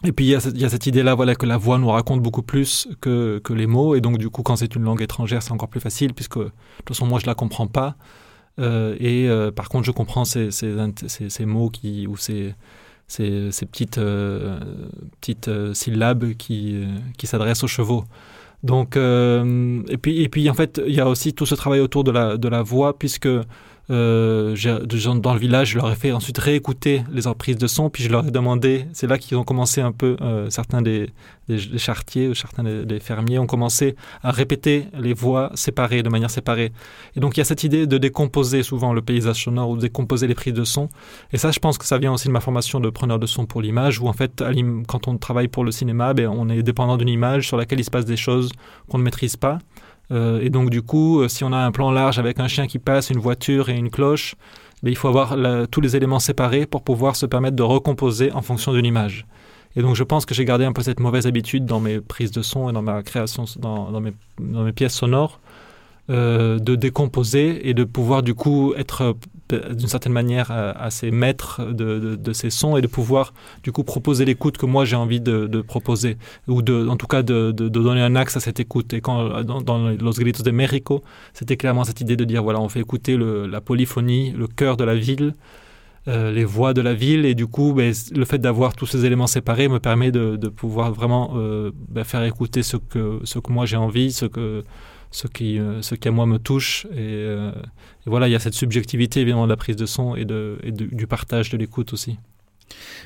[0.05, 2.89] Et puis il y a, cette- idée-là, voilà, que la voix nous raconte beaucoup plus
[3.01, 5.81] que, les mots, et donc du coup, quand c'est une langue étrangère, c'est encore plus
[5.81, 7.97] facile, puisque de toute façon, moi, je la comprends pas.
[8.59, 10.49] Euh, et euh, par contre, je comprends ces,
[11.47, 11.71] mots
[12.09, 12.55] ou ces,
[13.09, 16.85] petites, euh, syllabes qui,
[17.23, 18.05] s'adressent aux chevaux.
[18.65, 22.03] Donc, et, puis, et puis, en fait, il y a aussi tout ce travail autour
[22.03, 23.29] de la voix, puisque
[23.93, 24.55] euh,
[25.21, 28.09] dans le village, je leur ai fait ensuite réécouter les emprises de son, puis je
[28.09, 31.11] leur ai demandé, c'est là qu'ils ont commencé un peu, euh, certains des,
[31.49, 36.03] des, des charretiers, ou certains des, des fermiers ont commencé à répéter les voix séparées,
[36.03, 36.73] de manière séparée.
[37.15, 39.83] Et donc il y a cette idée de décomposer souvent le paysage sonore ou de
[39.83, 40.89] décomposer les prises de son.
[41.33, 43.47] Et ça, je pense que ça vient aussi de ma formation de preneur de son
[43.47, 44.43] pour l'image, où en fait,
[44.89, 47.85] quand on travaille pour le cinéma, ben, on est dépendant d'une image sur laquelle il
[47.85, 48.51] se passe des choses
[48.89, 49.59] qu'on ne maîtrise pas.
[50.13, 52.67] Euh, et donc, du coup, euh, si on a un plan large avec un chien
[52.67, 54.35] qui passe, une voiture et une cloche,
[54.83, 55.37] ben, il faut avoir
[55.71, 59.27] tous les éléments séparés pour pouvoir se permettre de recomposer en fonction d'une image.
[59.77, 62.31] Et donc, je pense que j'ai gardé un peu cette mauvaise habitude dans mes prises
[62.31, 65.41] de son et dans ma création, dans, mes, pièces sonores,
[66.11, 69.17] euh, de décomposer et de pouvoir, du coup, être
[69.53, 73.85] d'une certaine manière euh, assez maître de, de- ces sons et de pouvoir, du coup,
[73.85, 76.17] proposer l'écoute que moi j'ai envie de, proposer
[76.49, 78.93] ou de, en tout cas de, donner un axe à cette écoute.
[78.93, 81.03] Et quand dans, dans Los Gritos de México,
[81.35, 84.85] c'était clairement cette idée de dire voilà, on fait écouter la polyphonie, le cœur de
[84.85, 85.35] la ville,
[86.09, 89.05] euh, les voix de la ville, et du coup, ben, le fait d'avoir tous ces
[89.05, 93.53] éléments séparés me permet de, pouvoir vraiment euh, ben, faire écouter ce que, ce que
[93.53, 94.65] moi j'ai envie, ce que
[95.13, 96.87] ce qui, euh, ce qui à moi me touche.
[96.93, 97.53] Et, euh,
[98.07, 100.59] et voilà, il y a cette subjectivité évidemment de la prise de son et, de,
[100.65, 102.19] et de- du partage de l'écoute aussi.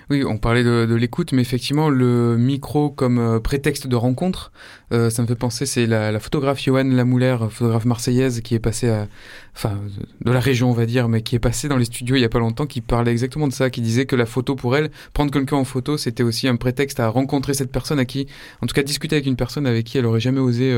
[0.09, 4.53] Oui, on parlait de, l'écoute, mais effectivement, le micro comme euh, prétexte de rencontre,
[4.93, 8.89] euh, ça me fait penser, c'est la, photographe Johan Lamouler, photographe marseillaise, qui est passée
[8.89, 9.09] à,
[9.57, 9.77] enfin,
[10.25, 12.25] de la région, on va dire, mais qui est passée dans les studios il y
[12.25, 14.93] a pas longtemps, qui parlait exactement de ça, qui disait que la photo pour elle,
[15.13, 18.29] prendre quelqu'un en photo, c'était aussi un prétexte à rencontrer cette personne à qui,
[18.63, 20.73] en tout cas, discuter avec une personne avec qui elle aurait jamais osé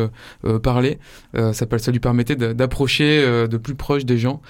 [0.45, 0.99] euh, parler.
[1.35, 4.41] Ça, ça lui permettait d'approcher de plus proche des gens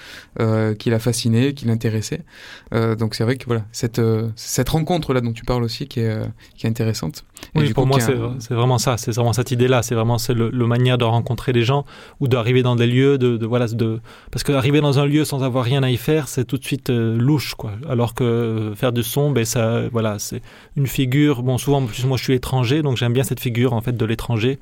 [0.79, 2.23] qui la fascinaient, qui l'intéressaient.
[2.71, 3.99] Donc c'est vrai que voilà, cette,
[4.35, 6.25] cette rencontre là dont tu parles aussi qui est, euh,
[6.57, 7.23] qui est intéressante.
[7.55, 8.97] Et Oui, du pour coup, moi, c'est un- vraiment ça.
[8.97, 9.81] C'est vraiment cette idée-là.
[9.81, 11.85] C'est vraiment c'est le, le manière de rencontrer les gens
[12.19, 13.17] ou d'arriver dans des lieux.
[13.17, 13.99] De, de- voilà, de,
[14.31, 16.65] parce que arriver dans un lieu sans avoir rien à y faire, c'est tout de
[16.65, 17.71] suite euh, louche, quoi.
[17.89, 20.41] Alors que euh, faire du son, ben ça, voilà, c'est
[20.75, 21.43] une figure.
[21.43, 23.95] Bon, souvent, en plus, moi, je suis étranger, donc j'aime bien cette figure en fait
[23.95, 24.59] de l'étranger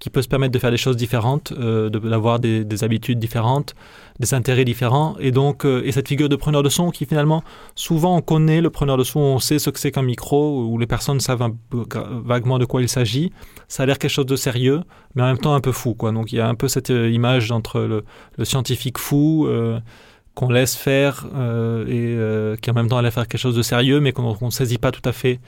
[0.00, 3.18] qui peut se permettre de faire des choses différentes, euh, de- d'avoir des, des habitudes
[3.20, 3.74] différentes,
[4.18, 7.42] des intérêts différents, et donc euh, et cette figure de preneur de son qui finalement
[7.74, 10.78] souvent on connaît le preneur de son, on sait ce que c'est qu'un micro, où
[10.78, 11.84] les personnes savent un peu
[12.24, 13.30] vaguement de quoi il s'agit.
[13.68, 14.80] Ça a l'air quelque chose de sérieux,
[15.14, 16.10] mais en même temps un peu fou, quoi.
[16.12, 18.04] Donc il y a un peu cette euh, image entre le,
[18.38, 19.46] le scientifique fou.
[19.46, 19.78] euh,
[20.34, 23.62] qu'on laisse faire euh, et euh, qui en même temps allait faire quelque chose de
[23.62, 25.40] sérieux mais qu'on ne saisit pas tout à fait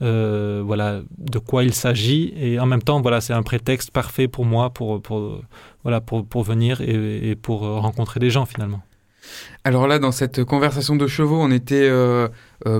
[0.00, 4.28] euh, voilà de quoi il s'agit et en même temps voilà c'est un prétexte parfait
[4.28, 5.40] pour moi pour pour
[5.82, 8.80] voilà pour, pour venir et, pour euh, rencontrer des gens finalement
[9.64, 12.28] Alors là, dans cette conversation de chevaux, on était euh,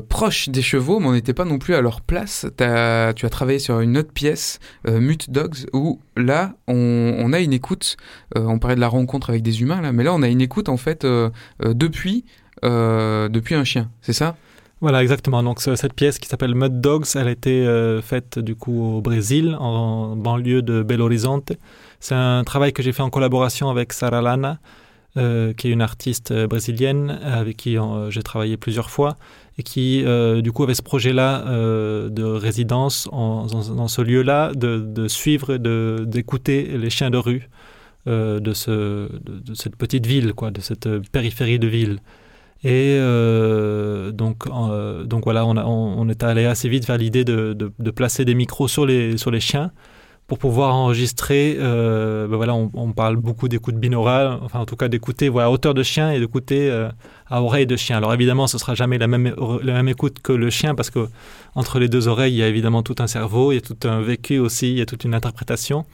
[0.09, 2.47] proche des chevaux, mais on n'était pas non plus à leur place.
[2.57, 6.75] T'as- tu as travaillé sur une autre pièce, Mute Dogs, où là, on,
[7.19, 7.97] on a une écoute.
[8.35, 10.69] on parlait de la rencontre avec des humains, là, mais là, on a une écoute,
[10.71, 11.07] en fait,
[11.63, 12.25] depuis,
[12.63, 14.37] depuis un chien, c'est ça?
[14.81, 15.43] Voilà, exactement.
[15.43, 18.81] Donc ce- cette pièce qui s'appelle Mud Dogs, elle a été euh, faite du coup
[18.97, 21.53] au Brésil, en banlieue de Belo Horizonte.
[21.99, 24.59] C'est un travail que j'ai fait en collaboration avec Sara Lana,
[25.17, 27.77] euh, qui est une artiste euh, brésilienne avec qui
[28.11, 29.17] j'ai travaillé plusieurs fois
[29.59, 30.05] et qui
[30.43, 31.43] du coup avait ce projet-là
[32.09, 37.49] de résidence en- dans, ce lieu-là, de, suivre, de d'écouter les chiens de rue
[38.07, 41.99] de, ce, de, cette petite ville, quoi, de cette périphérie de ville.
[42.65, 48.25] Et euh, donc, euh, donc voilà, on, est allé assez vite vers l'idée de, placer
[48.25, 49.71] des micros sur les, sur les chiens
[50.27, 51.57] pour pouvoir enregistrer.
[51.59, 55.51] euh, ben voilà, on, parle beaucoup d'écoute binaurale, enfin en tout cas d'écouter voilà, à
[55.51, 56.71] hauteur de chien et d'écouter
[57.29, 57.97] à oreille de chien.
[57.97, 61.09] Alors évidemment, ce sera jamais la même, la même écoute que le chien parce que
[61.55, 63.79] entre les deux oreilles, il y a évidemment tout un cerveau, il y a tout
[63.85, 65.87] un vécu aussi, il y a toute une interprétation.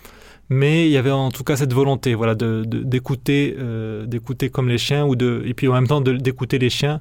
[0.51, 4.69] Mais il y avait en tout cas cette volonté, voilà, de, d'écouter, euh, d'écouter comme
[4.69, 7.01] les chiens, ou de, et puis en même temps d'écouter les chiens.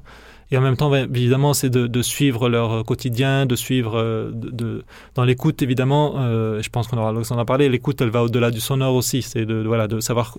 [0.50, 4.50] Et en même temps, évidemment, c'est de, de suivre leur quotidien, de suivre, euh, de,
[4.50, 6.14] de- dans l'écoute, évidemment.
[6.18, 7.68] euh, je pense qu'on aura l'occasion d'en parler.
[7.68, 9.22] L'écoute, elle va au-delà du sonore aussi.
[9.22, 10.36] C'est de, de- voilà, de savoir,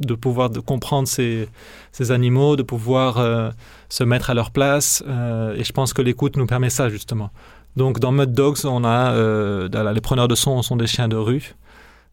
[0.00, 1.48] de pouvoir de comprendre ces,
[1.92, 3.50] ces animaux, de pouvoir euh,
[3.88, 5.02] se mettre à leur place.
[5.06, 7.30] euh, et je pense que l'écoute nous permet ça justement.
[7.76, 11.16] Donc dans Mud Dogs, on a euh, les preneurs de son sont des chiens de
[11.16, 11.54] rue.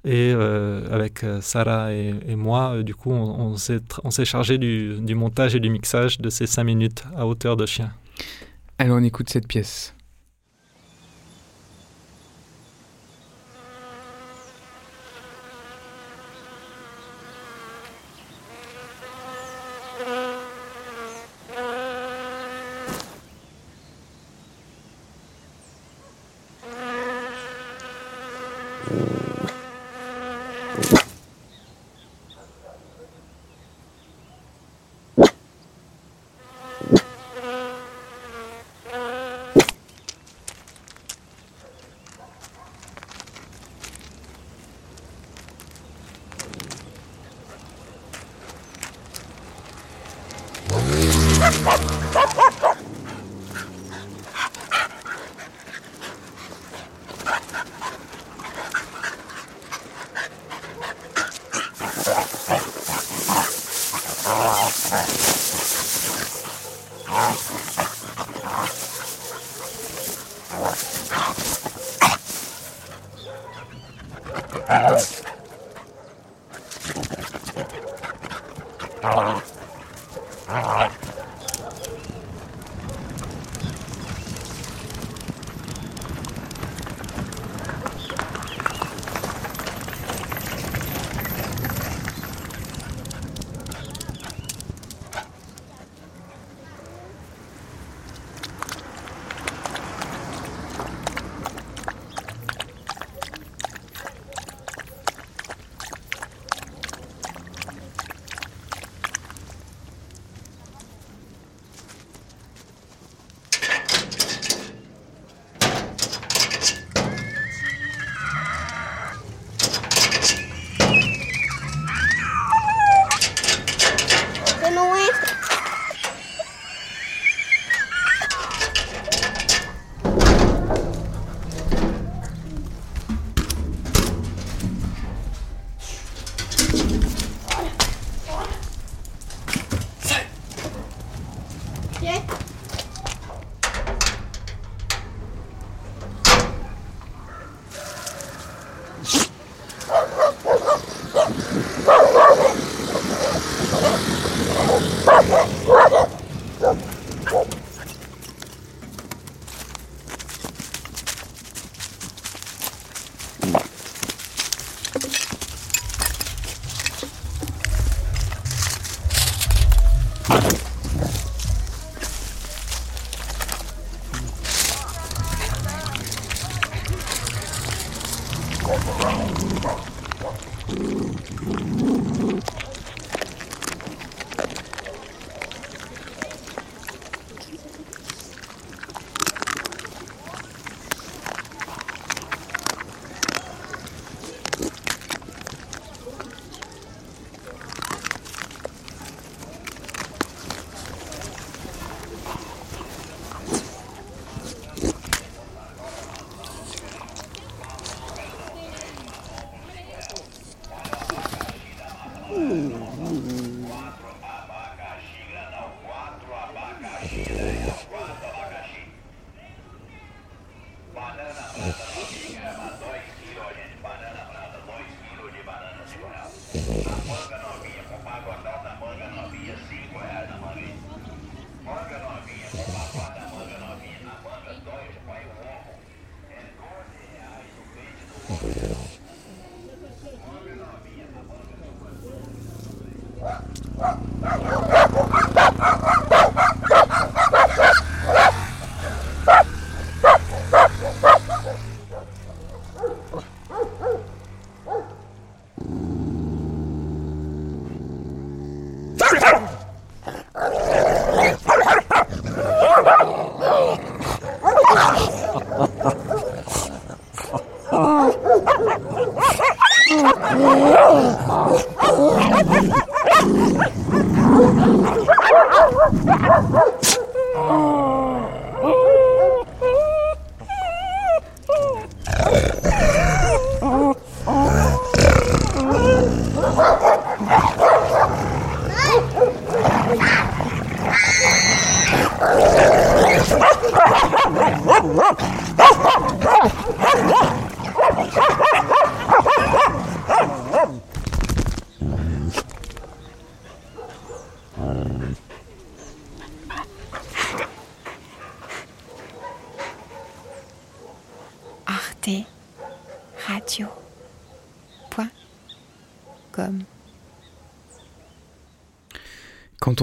[0.05, 3.55] Et euh, avec euh, Sarah et, et moi, euh, du coup, on,
[4.03, 7.57] on s'est chargé du, du montage et du mixage de ces cinq minutes à hauteur
[7.57, 7.91] de chien.
[8.77, 9.94] Alors on écoute cette pièce.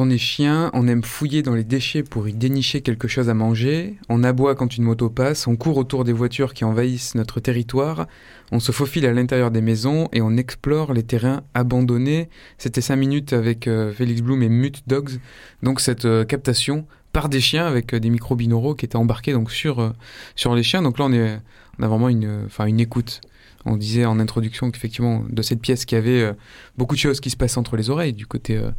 [0.03, 3.34] On est chien, on aime fouiller dans les déchets pour y dénicher quelque chose à
[3.34, 7.38] manger, on aboie quand une moto passe, on court autour des voitures qui envahissent notre
[7.38, 8.09] territoire,
[8.50, 12.28] on se faufile à l'intérieur des maisons et on explore les terrains abandonnés.
[12.59, 15.20] C'était 5 minutes avec euh, Félix Blum et Mute Dogs,
[15.62, 19.32] donc cette euh, captation par des chiens avec euh, des micros binauraux qui étaient embarqués
[19.32, 19.94] donc sur,
[20.34, 20.82] sur les chiens.
[20.82, 21.38] Donc là, on, est,
[21.78, 23.20] on a vraiment une, une écoute.
[23.65, 26.33] On disait en introduction qu'effectivement, de cette pièce, qu'il y avait euh,
[26.77, 28.71] beaucoup de choses qui se passent entre les oreilles, du côté euh,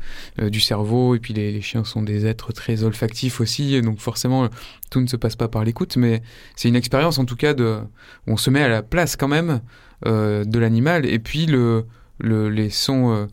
[0.42, 4.50] euh, du cerveau, et puis les, chiens sont des êtres très olfactifs aussi, donc forcément,
[4.90, 6.22] tout ne se passe pas par l'écoute, mais
[6.56, 7.80] c'est une expérience en tout cas de,
[8.28, 9.62] où on se met à la place quand même
[10.06, 11.86] de l'animal, et puis le,
[12.20, 13.28] le- les sons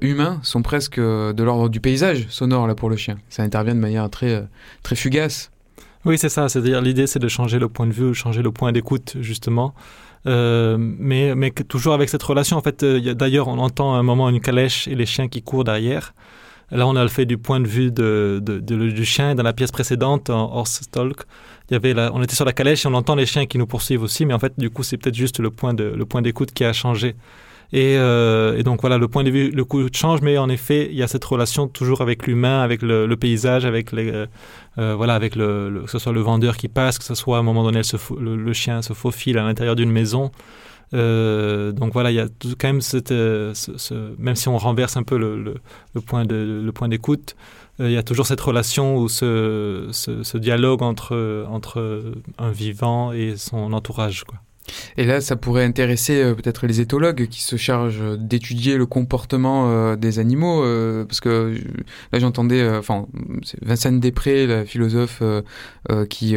[0.00, 3.18] humains sont presque de l'ordre du paysage sonore là pour le chien.
[3.28, 4.46] Ça intervient de manière très,
[4.84, 5.50] très fugace.
[6.04, 6.48] Oui, c'est ça.
[6.48, 9.74] C'est-à-dire, l'idée, c'est de changer le point de vue, changer le point d'écoute, justement.
[10.26, 12.56] Euh, mais, mais toujours avec cette relation.
[12.56, 15.42] En fait, euh, d'ailleurs, on entend à un moment une calèche et les chiens qui
[15.42, 16.14] courent derrière.
[16.70, 19.34] Là, on a le fait du point de vue de, de- de- du chien.
[19.34, 21.22] Dans la pièce précédente, en Horse Talk,
[21.70, 23.56] il y avait la- on était sur la calèche et on entend les chiens qui
[23.56, 24.26] nous poursuivent aussi.
[24.26, 25.72] Mais en fait, du coup, c'est peut-être juste le point
[26.22, 27.14] d'écoute qui a changé.
[27.72, 30.88] Et, euh, et donc voilà, le point de vue, le coup change, mais en effet,
[30.90, 34.26] il y a cette relation toujours avec l'humain, avec le, le paysage, avec les, euh,
[34.78, 37.36] euh, voilà, avec le, le- que ce soit le vendeur qui passe, que ce soit
[37.36, 37.82] à un moment donné
[38.18, 40.30] le, le chien se faufile à l'intérieur d'une maison.
[40.94, 44.48] Euh, donc voilà, il y a tout- quand même cette, euh, ce- ce- même si
[44.48, 45.54] on renverse un peu le,
[46.06, 47.36] point de le point d'écoute,
[47.80, 52.02] euh, il y a toujours cette relation ou ce, ce, ce dialogue entre entre
[52.38, 54.38] un vivant et son entourage, quoi.
[54.96, 59.70] Et là, ça pourrait intéresser euh, peut-être les éthologues qui se chargent d'étudier le comportement
[59.70, 61.54] euh, des animaux, euh, parce que
[62.12, 63.06] là j'entendais, enfin,
[63.62, 65.22] Vincent Després, la philosophe,
[66.10, 66.36] qui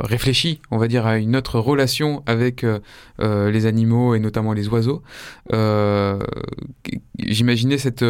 [0.00, 2.64] réfléchit, on va dire, à une autre relation avec
[3.18, 5.02] les animaux et notamment les oiseaux.
[7.18, 8.04] J'imaginais cette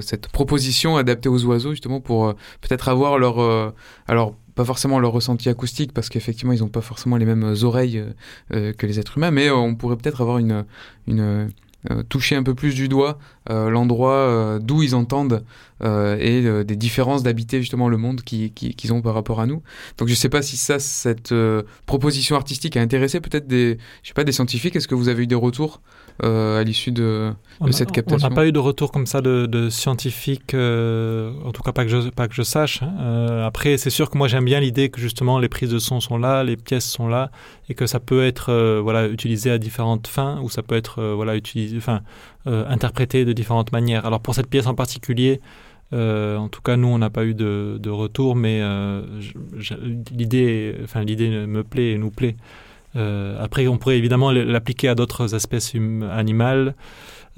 [0.00, 3.74] cette proposition adaptée aux oiseaux justement pour peut-être avoir leur
[4.06, 7.98] alors pas forcément leur ressenti acoustique parce qu'effectivement ils n'ont pas forcément les mêmes oreilles
[7.98, 8.10] euh,
[8.52, 10.64] euh, que les êtres humains mais euh, on pourrait peut-être avoir une
[11.06, 11.20] une
[11.90, 13.18] euh, toucher un peu plus du doigt
[13.50, 15.44] euh, l'endroit euh, d'où ils entendent
[15.82, 19.38] euh, et euh, des différences d'habiter justement le monde qui- qui- qu'ils ont par rapport
[19.38, 19.60] à nous.
[19.98, 24.08] Donc je sais pas si ça, cette euh, proposition artistique a intéressé peut-être des, je
[24.08, 24.76] sais pas, des scientifiques.
[24.76, 27.88] Est-ce que vous avez eu des retours euh, à l'issue de, On de a- cette
[27.90, 31.62] On captation n'a pas eu de retour comme ça de, de scientifiques, euh, en tout
[31.62, 32.82] cas pas que je, pas que je sache.
[32.82, 32.92] hein.
[33.00, 36.00] Euh, après, c'est sûr que moi j'aime bien l'idée que justement les prises de son
[36.00, 37.30] sont là, les pièces sont là,
[37.68, 41.00] et que ça peut être euh, voilà utilisé à différentes fins, ou ça peut être
[41.00, 42.02] euh, voilà utilisé, enfin
[42.46, 44.06] euh, interprété de différentes manières.
[44.06, 45.40] Alors pour cette pièce en particulier.
[45.92, 49.02] euh, en tout cas, nous, on n'a pas eu de, de retour, mais euh,
[50.12, 52.36] l'idée, enfin l'idée me plaît et nous plaît.
[52.96, 56.74] Euh, après, on pourrait évidemment l'appliquer à d'autres espèces hum- animales.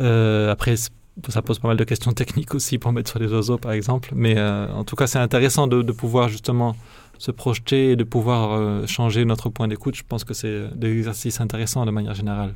[0.00, 3.58] Euh, après, ça pose pas mal de questions techniques aussi pour mettre sur les oiseaux,
[3.58, 4.10] par exemple.
[4.14, 6.76] Mais euh, en tout cas, c'est intéressant de, de pouvoir justement
[7.18, 9.94] se projeter et de pouvoir euh, changer notre point d'écoute.
[9.96, 12.54] Je pense que c'est des exercices intéressants de manière générale.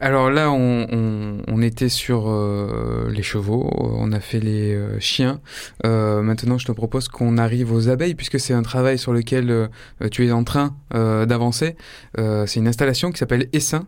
[0.00, 5.40] Alors là, on, était sur euh, les chevaux, on a fait les euh, chiens.
[5.84, 9.68] Euh, maintenant, je te propose qu'on arrive aux abeilles, puisque c'est un travail sur lequel
[10.10, 11.76] tu es en train d'avancer.
[12.16, 13.86] C'est une installation qui s'appelle Essaim,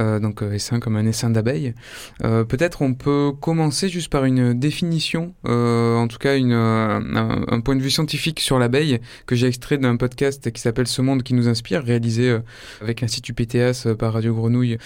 [0.00, 1.74] euh, donc Essaim comme un essaim d'abeilles.
[2.20, 7.90] Peut-être on peut commencer juste par une définition, en tout cas un, point de vue
[7.90, 11.82] scientifique sur l'abeille, que j'ai extrait d'un podcast qui s'appelle Ce monde qui nous inspire,
[11.82, 12.38] réalisé
[12.80, 14.78] avec l'Institut PTS par Radio Grenouille.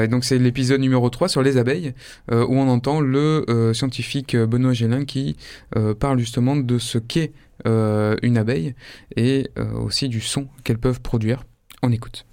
[0.00, 1.94] Euh, donc c'est l'épisode numéro 3 sur les abeilles,
[2.32, 5.36] euh, où on entend le euh, scientifique Benoît Gélin qui
[5.98, 7.32] parle justement de ce qu'est
[7.64, 8.74] une abeille
[9.16, 11.44] et aussi du son qu'elles peuvent produire.
[11.82, 12.26] On écoute.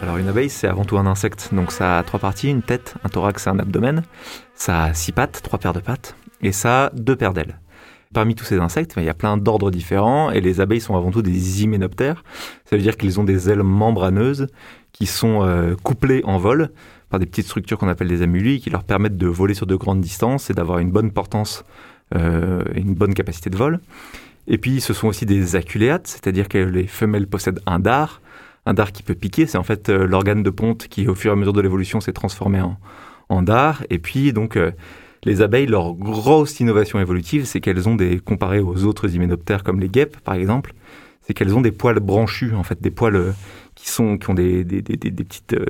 [0.00, 1.50] Alors une abeille, c'est avant tout un insecte.
[1.52, 4.02] Donc ça a trois parties, une tête, un thorax et un abdomen.
[4.54, 6.16] Ça a six pattes, trois paires de pattes.
[6.42, 7.61] Et ça a deux paires d'ailes.
[8.12, 11.10] Parmi tous ces insectes, il y a plein d'ordres différents et les abeilles sont avant
[11.10, 12.24] tout des hyménoptères.
[12.66, 14.48] Ça veut dire qu'ils ont des ailes membraneuses
[14.92, 16.70] qui sont euh, couplées en vol
[17.08, 19.76] par des petites structures qu'on appelle des amulis qui leur permettent de voler sur de
[19.76, 21.64] grandes distances et d'avoir une bonne portance
[22.14, 23.80] euh, et une bonne capacité de vol.
[24.46, 28.20] Et puis ce sont aussi des aculéates, c'est-à-dire que les femelles possèdent un dard,
[28.66, 31.30] un dard qui peut piquer, c'est en fait euh, l'organe de ponte qui au fur
[31.30, 32.76] et à mesure de l'évolution s'est transformé en,
[33.28, 33.84] en dard.
[33.90, 34.72] Et puis donc euh,
[35.24, 39.80] les abeilles, leur grosse innovation évolutive, c'est qu'elles ont des, comparé aux autres hyménoptères comme
[39.80, 40.74] les guêpes par exemple,
[41.22, 43.32] c'est qu'elles ont des poils branchus, en fait, des poils euh,
[43.74, 45.64] qui, sont, qui ont des, petites euh,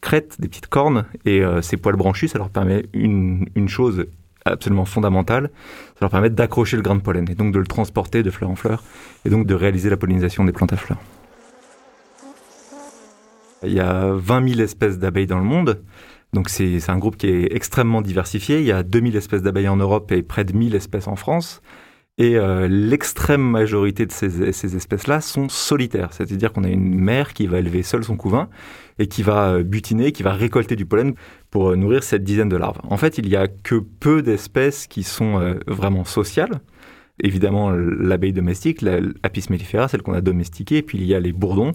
[0.00, 4.06] crêtes, des petites cornes, et euh, ces poils branchus, ça leur permet une, une chose
[4.44, 5.50] absolument fondamentale,
[5.94, 8.50] ça leur permet d'accrocher le grain de pollen, et donc de le transporter de fleur
[8.50, 8.82] en fleur,
[9.24, 11.00] et donc de réaliser la pollinisation des plantes à fleurs.
[13.64, 15.80] Il y a 20 000 espèces d'abeilles dans le monde.
[16.32, 18.60] Donc c'est un groupe qui est extrêmement diversifié.
[18.60, 21.62] Il y a 2000 espèces d'abeilles en Europe et près de 1000 espèces en France.
[22.18, 26.12] Et euh, l'extrême majorité de ces, ces espèces-là sont solitaires.
[26.12, 28.48] C'est-à-dire qu'on a une mère qui va élever seule son couvain
[28.98, 31.14] et qui va euh, butiner, qui va récolter du pollen
[31.50, 32.80] pour euh, nourrir cette dizaine de larves.
[32.82, 36.60] En fait, il y a que peu d'espèces qui sont vraiment sociales.
[37.20, 41.32] Évidemment, l'abeille domestique, la Apis mellifera, celle qu'on a domestiquée, puis il y a les
[41.32, 41.72] bourdons.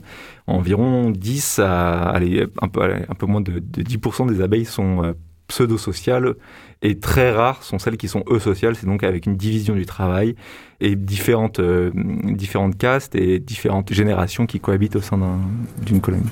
[0.48, 5.14] Environ 10 à, un peu, moins de, de 10% des abeilles sont euh,
[5.48, 6.36] pseudo-sociales
[6.82, 10.36] et très rares sont celles qui sont eusociales, c'est donc avec une division du travail
[10.80, 11.92] et différentes, euh,
[12.24, 15.40] différentes castes et différentes générations qui cohabitent au sein d'un-
[15.86, 16.24] d'une colonie.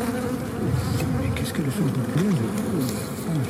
[0.00, 3.44] Mais qu'est-ce que le son populaire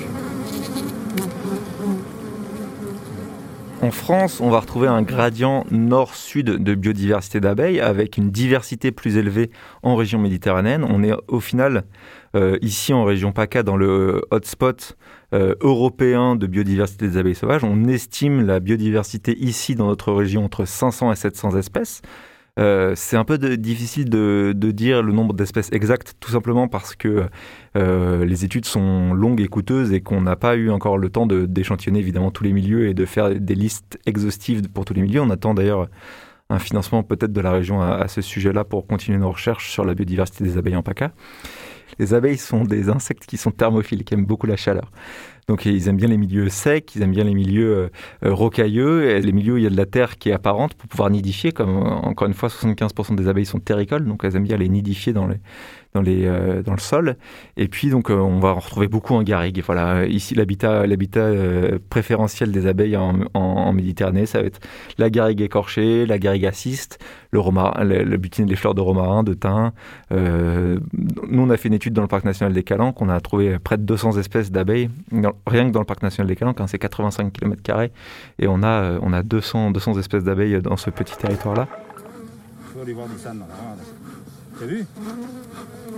[3.82, 9.16] En France, on va retrouver un gradient nord-sud de biodiversité d'abeilles avec une diversité plus
[9.16, 9.50] élevée
[9.82, 10.84] en région méditerranéenne.
[10.84, 11.84] On est au final
[12.36, 14.98] euh, ici en région PACA dans le hotspot
[15.32, 17.64] euh, européen de biodiversité des abeilles sauvages.
[17.64, 22.02] On estime la biodiversité ici dans notre région entre 500 et 700 espèces.
[22.60, 27.26] Euh, c'est un peu difficile de, dire le nombre d'espèces exactes, tout simplement parce que
[27.76, 31.26] euh, les études sont longues et coûteuses et qu'on n'a pas eu encore le temps
[31.26, 35.20] d'échantillonner évidemment tous les milieux et de faire des listes exhaustives pour tous les milieux.
[35.20, 35.88] On attend d'ailleurs
[36.50, 39.84] un financement peut-être de la région à, à ce sujet-là pour continuer nos recherches sur
[39.84, 41.12] la biodiversité des abeilles en PACA.
[41.98, 44.90] Les abeilles sont des insectes qui sont thermophiles, qui aiment beaucoup la chaleur.
[45.48, 47.88] Donc ils aiment bien les milieux secs, ils aiment bien les milieux euh,
[48.24, 50.88] euh, rocailleux, les milieux où il y a de la terre qui est apparente pour
[50.88, 51.52] pouvoir nidifier.
[51.52, 54.68] Comme euh, encore une fois, 75% des abeilles sont terricoles, donc elles aiment bien les
[54.68, 55.36] nidifier dans les
[55.94, 57.16] dans les euh, dans le sol.
[57.56, 59.62] Et puis donc euh, on va en retrouver beaucoup en garrigue.
[59.64, 60.84] Voilà, Euh, ici l'habitat
[61.88, 64.60] préférentiel des abeilles en, Méditerranée, ça va être
[64.98, 66.98] la garrigue écorchée, la garrigue aciste,
[67.30, 69.72] le romarin, le, butine des fleurs de romarin, de thym.
[70.10, 73.58] Nous on a fait une étude dans le parc national des Calanques, on a trouvé
[73.58, 74.90] près de 200 espèces d'abeilles
[75.46, 77.62] rien que dans le parc national des Calanques, hein, c'est 85 km
[78.38, 81.54] et on a on a 200 200 espèces d'abeilles dans ce petit territoire
[84.58, 84.86] T'as vu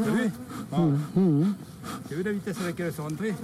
[0.04, 0.30] T'as vu.
[2.08, 3.34] T'as vu la vitesse à laquelle elles sont rentrées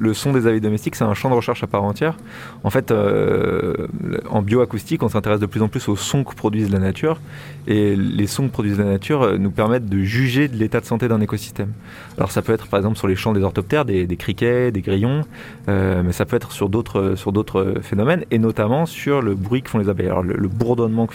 [0.00, 2.16] le son des abeilles domestiques, c'est un champ de recherche à part entière.
[2.64, 3.86] En fait, euh,
[4.30, 7.20] en bioacoustique, on s'intéresse de plus en plus aux sons que produisent la nature.
[7.66, 10.86] Et les sons que produisent la nature euh, nous permettent de juger de l'état de
[10.86, 11.72] santé d'un écosystème.
[12.16, 15.22] Alors ça peut être par exemple sur les champs des orthoptères, des, criquets, des grillons,
[15.68, 19.78] euh, mais ça peut être sur d'autres phénomènes, et notamment sur le bruit que font
[19.78, 20.08] les abeilles.
[20.08, 21.14] Alors le, le bourdonnement que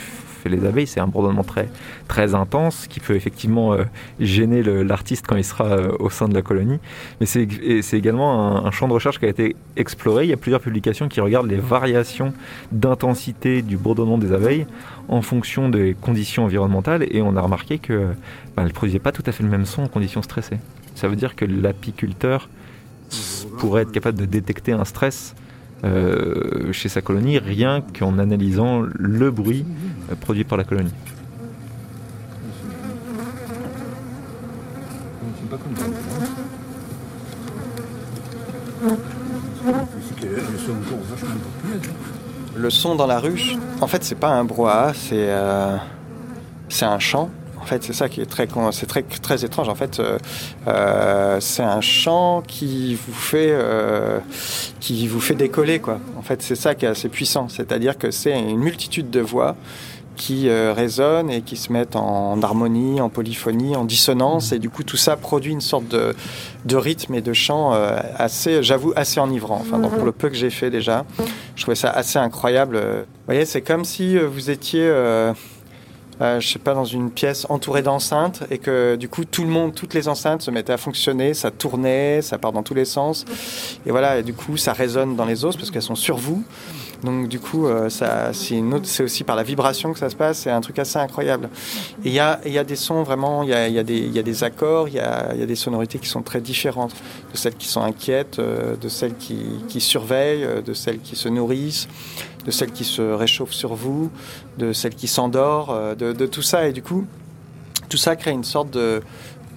[0.50, 1.70] les abeilles, c'est un bourdonnement très,
[2.08, 3.84] très intense qui peut effectivement euh,
[4.20, 6.80] gêner l'artiste quand il sera euh, au sein de la colonie.
[7.20, 7.48] Mais c'est
[7.94, 10.26] également un, champ de recherche qui a été exploré.
[10.26, 12.34] Il y a plusieurs publications qui regardent les variations
[12.72, 14.66] d'intensité du bourdonnement des abeilles
[15.08, 18.08] en fonction des conditions environnementales et on a remarqué que
[18.56, 20.58] ben, ne produisaient pas tout à fait le même son en conditions stressées.
[20.96, 22.50] Ça veut dire que l'apiculteur
[23.58, 25.36] pourrait être capable de détecter un stress
[25.86, 29.66] euh, chez sa colonie rien qu'en analysant le bruit
[30.12, 30.92] euh, produit par la colonie.
[42.56, 45.78] Le son dans la ruche, en fait, c'est pas un brouhaha, c'est euh,
[46.70, 47.30] c'est un chant.
[47.66, 49.70] En fait, c'est ça qui est très c'est très très étrange.
[49.70, 50.20] En fait, euh,
[50.68, 54.20] euh, c'est un chant qui vous fait euh,
[54.80, 56.00] qui vous fait décoller quoi.
[56.16, 57.50] En fait, c'est ça qui est assez puissant.
[57.50, 59.56] C'est-à-dire que c'est une multitude de voix
[60.16, 64.84] qui résonnent et qui se mettent en harmonie, en polyphonie, en dissonance, et du coup
[64.84, 66.16] tout ça produit une sorte de,
[66.64, 67.74] de rythme et de chant
[68.18, 69.60] assez, j'avoue, assez enivrant.
[69.60, 71.04] Enfin, pour le peu que j'ai fait déjà,
[71.58, 72.78] je trouvais ça assez incroyable.
[72.78, 74.90] Vous voyez, c'est comme si vous étiez,
[76.22, 79.50] euh, je sais pas, dans une pièce entourée d'enceintes et que du coup tout le
[79.50, 82.86] monde, toutes les enceintes se mettaient à fonctionner, ça tournait, ça part dans tous les
[82.86, 83.26] sens,
[83.86, 86.44] et voilà, et du coup ça résonne dans les os parce qu'elles sont sur vous.
[87.04, 90.62] Donc du coup, euh, c'est, aussi par la vibration que ça se passe, c'est un
[90.62, 91.50] truc assez incroyable.
[92.04, 94.44] Et il y a, y a des sons vraiment, il y a, y a des,
[94.44, 96.94] accords, il y a, des sonorités qui sont très différentes,
[97.32, 99.38] de celles qui sont inquiètes, euh, de celles qui,
[99.68, 101.88] qui surveillent, euh, de celles qui se nourrissent,
[102.46, 104.12] de celles qui se réchauffent sur vous,
[104.58, 106.68] de celles qui s'endorment, euh, de, tout ça.
[106.68, 107.06] Et du coup,
[107.90, 109.02] tout ça crée une sorte de...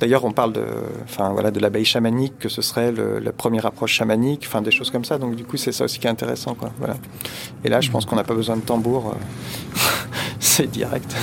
[0.00, 0.64] D'ailleurs, on parle de,
[1.04, 4.70] enfin, voilà, de l'abeille chamanique, que ce serait le- la première approche chamanique, enfin, des
[4.70, 5.18] choses comme ça.
[5.18, 6.54] Donc, du coup, c'est ça aussi qui est intéressant.
[6.54, 6.70] Quoi.
[7.64, 9.08] Et là, je pense qu'on n'a pas besoin de tambour.
[9.14, 9.78] euh,
[10.40, 11.14] c'est direct.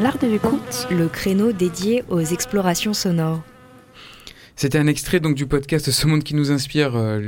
[0.00, 3.40] L'art de l'écoute, le créneau dédié aux explorations sonores.
[4.54, 7.20] C'était un extrait donc du podcast Ce monde qui nous inspire, euh,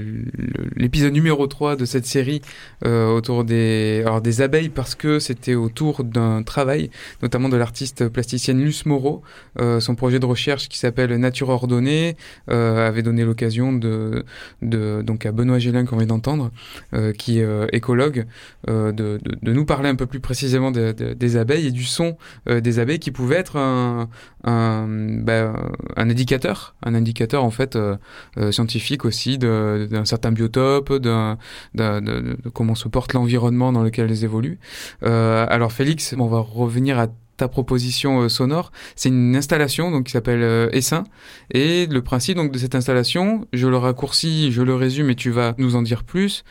[0.77, 2.43] l'épisode numéro 3 de cette série
[2.85, 6.91] euh, autour des, alors des abeilles parce que c'était autour d'un travail,
[7.23, 9.23] notamment de l'artiste plasticienne Luce Moreau.
[9.59, 12.17] Euh, son projet de recherche qui s'appelle Nature ordonnée
[12.51, 14.25] euh, avait donné l'occasion de,
[14.63, 16.51] de, donc à Benoît Gélin qu'on vient d'entendre,
[16.93, 18.27] euh, qui est écologue,
[18.69, 21.85] de, de, de nous parler un peu plus précisément de- de- des abeilles et du
[21.85, 22.17] son
[22.47, 24.09] des abeilles qui pouvait être un,
[24.45, 25.55] un, ben,
[25.97, 27.97] un indicateur, un indicateur indicateur en fait euh,
[28.39, 31.39] euh, scientifique aussi d'un certain biotope, d'un,
[31.75, 34.59] de, comment se porte l'environnement dans lequel elles évoluent.
[35.05, 37.07] Euh, alors Félix, on va revenir à
[37.37, 38.71] ta proposition sonore.
[38.97, 41.05] C'est une installation donc qui s'appelle Essaim
[41.53, 45.31] et le principe donc de cette installation, je le raccourcis, je le résume et tu
[45.31, 46.45] vas nous en dire plus.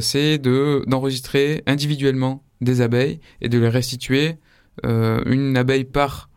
[0.00, 4.36] c'est de d'enregistrer individuellement des abeilles et de les restituer.
[4.84, 6.28] Une abeille par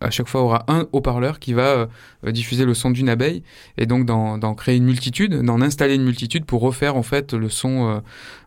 [0.00, 1.88] à chaque fois aura un haut-parleur qui va
[2.24, 3.42] euh, diffuser le son d'une abeille
[3.76, 7.48] et donc d'en créer une multitude, d'en installer une multitude pour refaire en fait le
[7.48, 7.98] son, euh,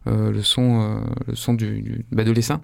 [0.07, 2.61] euh, le son, le son du, bah, de l'essaim.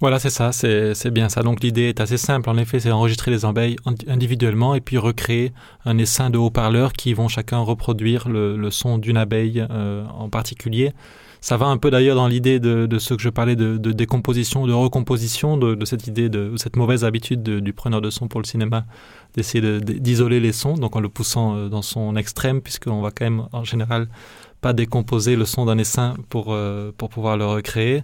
[0.00, 1.42] Voilà, c'est ça, c'est bien ça.
[1.42, 4.96] Donc l'idée est assez simple, en effet, c'est enregistrer les abeilles indi- individuellement et puis
[4.96, 5.52] recréer
[5.84, 10.92] un essaim de haut-parleurs qui vont chacun reproduire le, le son d'une abeille en particulier.
[11.40, 14.72] Ça va un peu d'ailleurs dans l'idée de, ce que je parlais de, décomposition, de
[14.72, 18.46] recomposition, de, cette idée, de cette mauvaise habitude de- du preneur de son pour le
[18.46, 18.84] cinéma,
[19.34, 23.00] d'essayer de- de- d'isoler les sons, donc en le poussant euh, dans son extrême, puisqu'on
[23.00, 24.08] va quand même en général
[24.60, 28.02] pas décomposer le son d'un essaim pour, euh, pour pouvoir le recréer.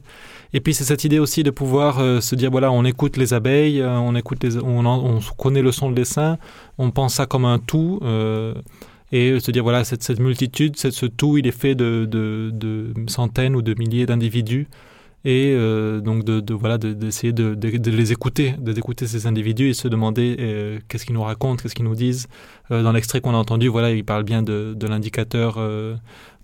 [0.54, 3.34] Et puis c'est cette idée aussi de pouvoir euh, se dire voilà on écoute les
[3.34, 6.38] abeilles, on écoute on, connaît le son de l'essaim,
[6.78, 8.00] on pense ça comme un tout
[9.16, 12.92] et se dire voilà cette, cette multitude, ce tout il est fait de, de, de
[13.08, 14.66] centaines ou de milliers d'individus
[15.24, 19.70] et euh, donc de, de voilà de- d'essayer de, de, les écouter, d'écouter ces individus
[19.70, 22.28] et se demander euh, qu'est-ce qu'ils nous racontent, qu'est-ce qu'ils nous disent.
[22.70, 25.58] Euh, dans l'extrait qu'on a entendu, voilà, il parle bien de, l'indicateur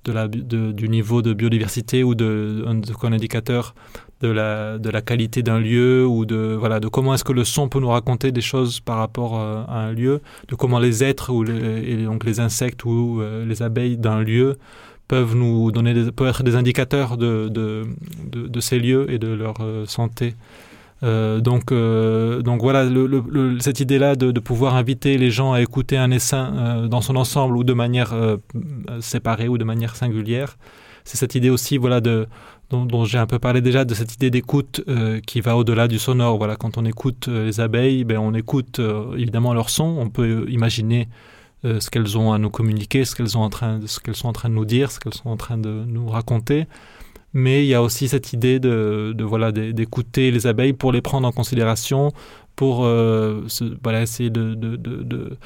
[0.04, 2.64] de la, du niveau de biodiversité ou de,
[3.12, 3.74] indicateur
[4.22, 7.44] de la, de la qualité d'un lieu ou de, voilà, de comment est-ce que le
[7.44, 11.02] son peut nous raconter des choses par rapport euh, à un lieu, de comment les
[11.02, 14.56] êtres ou les, et donc les insectes ou euh, les abeilles d'un lieu
[15.08, 17.84] peuvent nous donner des, peuvent être des indicateurs de, de,
[18.30, 20.34] de, ces lieux et de leur euh, santé.
[21.02, 26.86] Donc, donc voilà, le, cette idée-là de, pouvoir inviter les gens à écouter un essaim
[26.88, 28.14] dans son ensemble ou de manière
[29.00, 30.56] séparée ou de manière singulière,
[31.04, 32.28] c'est cette idée aussi, voilà, de,
[32.72, 35.98] dont, j'ai un peu parlé déjà, de cette idée d'écoute euh, qui va au-delà du
[35.98, 36.38] sonore.
[36.38, 40.08] Voilà, quand on écoute euh, les abeilles, ben, on écoute euh, évidemment leur son, on
[40.08, 41.08] peut imaginer
[41.64, 44.32] ce qu'elles ont à nous communiquer, ce qu'elles sont en train, ce qu'elles sont en
[44.32, 46.66] train de nous dire, ce qu'elles sont en train de nous raconter.
[47.34, 50.90] Mais il y a aussi cette idée de, de voilà d'é- d'écouter les abeilles pour
[50.90, 52.10] les prendre en considération,
[52.56, 55.38] pour se- voilà essayer de de,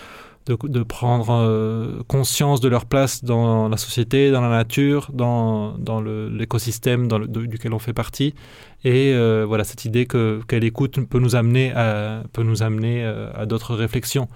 [0.47, 5.77] de, de, prendre euh, conscience de leur place dans la société, dans la nature, dans,
[5.79, 8.35] dans l'écosystème duquel on fait partie.
[8.85, 13.05] Et euh, voilà cette idée que qu'elle écoute peut nous amener à peut nous amener
[13.05, 14.29] euh, à d'autres réflexions.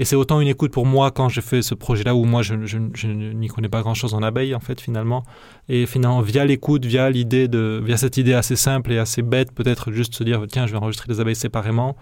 [0.00, 2.64] Et c'est autant une écoute pour moi quand j'ai fait ce projet-là où moi je,
[2.64, 5.24] je, je n'y connais pas grand-chose en abeille en fait finalement.
[5.68, 9.52] Et finalement via l'écoute, via l'idée de, via cette idée assez simple et assez bête,
[9.52, 11.96] peut-être juste se dire tiens je vais enregistrer les abeilles séparément,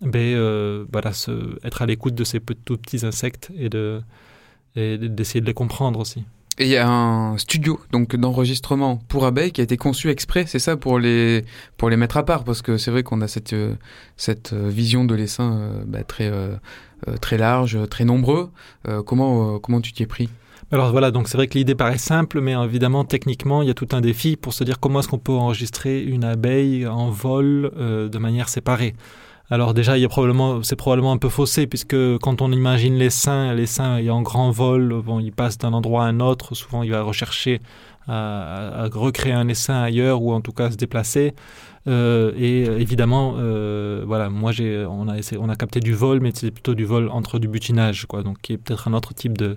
[0.00, 4.00] ben euh, voilà se, être à l'écoute de ces tout petits insectes et de
[4.76, 6.24] et d'essayer de les comprendre aussi.
[6.60, 10.44] Et il y a un studio donc d'enregistrement pour abeilles qui a été conçu exprès,
[10.46, 11.44] c'est ça pour les
[11.76, 13.74] pour les mettre à part parce que c'est vrai qu'on a cette euh,
[14.16, 16.56] cette euh, vision de l'essaim euh, bah, très euh,
[17.20, 18.50] très large, très nombreux.
[19.06, 20.28] Comment comment tu t'y es pris?
[20.72, 23.74] Alors voilà, donc c'est vrai que l'idée paraît simple, mais évidemment, techniquement, il y a
[23.74, 27.70] tout un défi pour se dire comment est-ce qu'on peut enregistrer une abeille en vol
[27.76, 28.96] de manière séparée.
[29.50, 32.96] Alors déjà, il y a probablement, c'est probablement un peu faussé puisque quand on imagine
[32.96, 36.20] les seins, les seins est en grand vol, bon, ils passent d'un endroit à un
[36.20, 36.54] autre.
[36.54, 37.62] Souvent, il va rechercher
[38.06, 41.34] à, à- recréer un essaim ailleurs ou en tout cas se déplacer.
[41.86, 45.94] Euh, et euh, évidemment, euh, voilà, moi j'ai, on a essayé, on a capté du
[45.94, 48.92] vol, mais c'est plutôt du vol entre du butinage, quoi, donc qui est peut-être un
[48.92, 49.56] autre type de,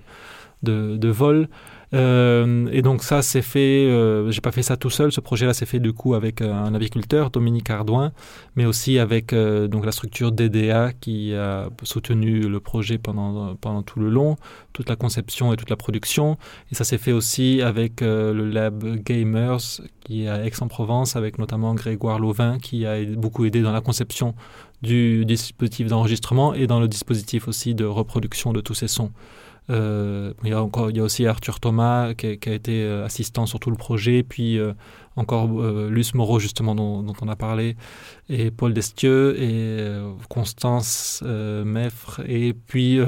[0.62, 1.48] de vol.
[1.94, 3.86] Euh, et donc ça, c'est fait.
[3.86, 5.12] Euh, j'ai pas fait ça tout seul.
[5.12, 8.12] Ce projet-là, c'est fait du coup avec euh, un aviculteur, Dominique Ardouin,
[8.56, 13.82] mais aussi avec euh, donc la structure DDA qui a soutenu le projet pendant pendant
[13.82, 14.36] tout le long,
[14.72, 16.38] toute la conception et toute la production.
[16.70, 19.58] Et ça s'est fait aussi avec euh, le lab Gamers
[20.04, 24.34] qui est à Aix-en-Provence, avec notamment Grégoire Lauvin qui a beaucoup aidé dans la conception
[24.80, 29.12] du dispositif d'enregistrement et dans le dispositif aussi de reproduction de tous ces sons.
[29.70, 32.52] Euh, il, y a encore, il y a aussi Arthur Thomas qui a, qui a
[32.52, 34.72] été euh, assistant sur tout le projet, puis euh,
[35.16, 37.76] encore euh, Luce Moreau justement dont, dont on a parlé,
[38.28, 39.86] et Paul Destieux, et
[40.28, 42.98] Constance Meffre, et puis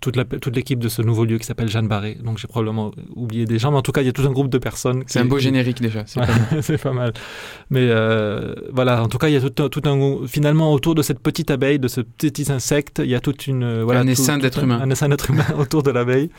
[0.00, 2.16] toute la- toute l'équipe de ce nouveau lieu qui s'appelle Jeanne Barré.
[2.22, 4.32] Donc j'ai probablement oublié des gens, mais en tout cas il y a tout un
[4.32, 5.02] groupe de personnes.
[5.06, 6.62] C'est un beau générique déjà, c'est Ouais, pas mal.
[6.62, 7.12] c'est pas mal.
[7.70, 10.94] Mais euh, voilà, en tout cas, il y a tout, un- tout un finalement autour
[10.94, 14.00] de cette petite abeille, de ce petit insecte, il y a toute une euh, voilà
[14.00, 14.80] Un tout- essaim d'être humain.
[14.82, 16.30] un essaim d'être humain autour de l'abeille,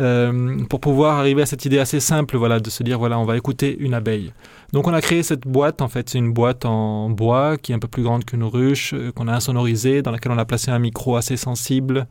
[0.00, 3.24] euh, pour pouvoir arriver à cette idée assez simple, voilà, de se dire voilà, on
[3.24, 4.32] va écouter une abeille.
[4.72, 7.74] Donc on a créé cette boîte, en fait, c'est une boîte en bois qui est
[7.74, 10.78] un peu plus grande qu'une ruche, qu'on a insonorisée, dans laquelle on a placé un
[10.80, 12.06] micro assez sensible.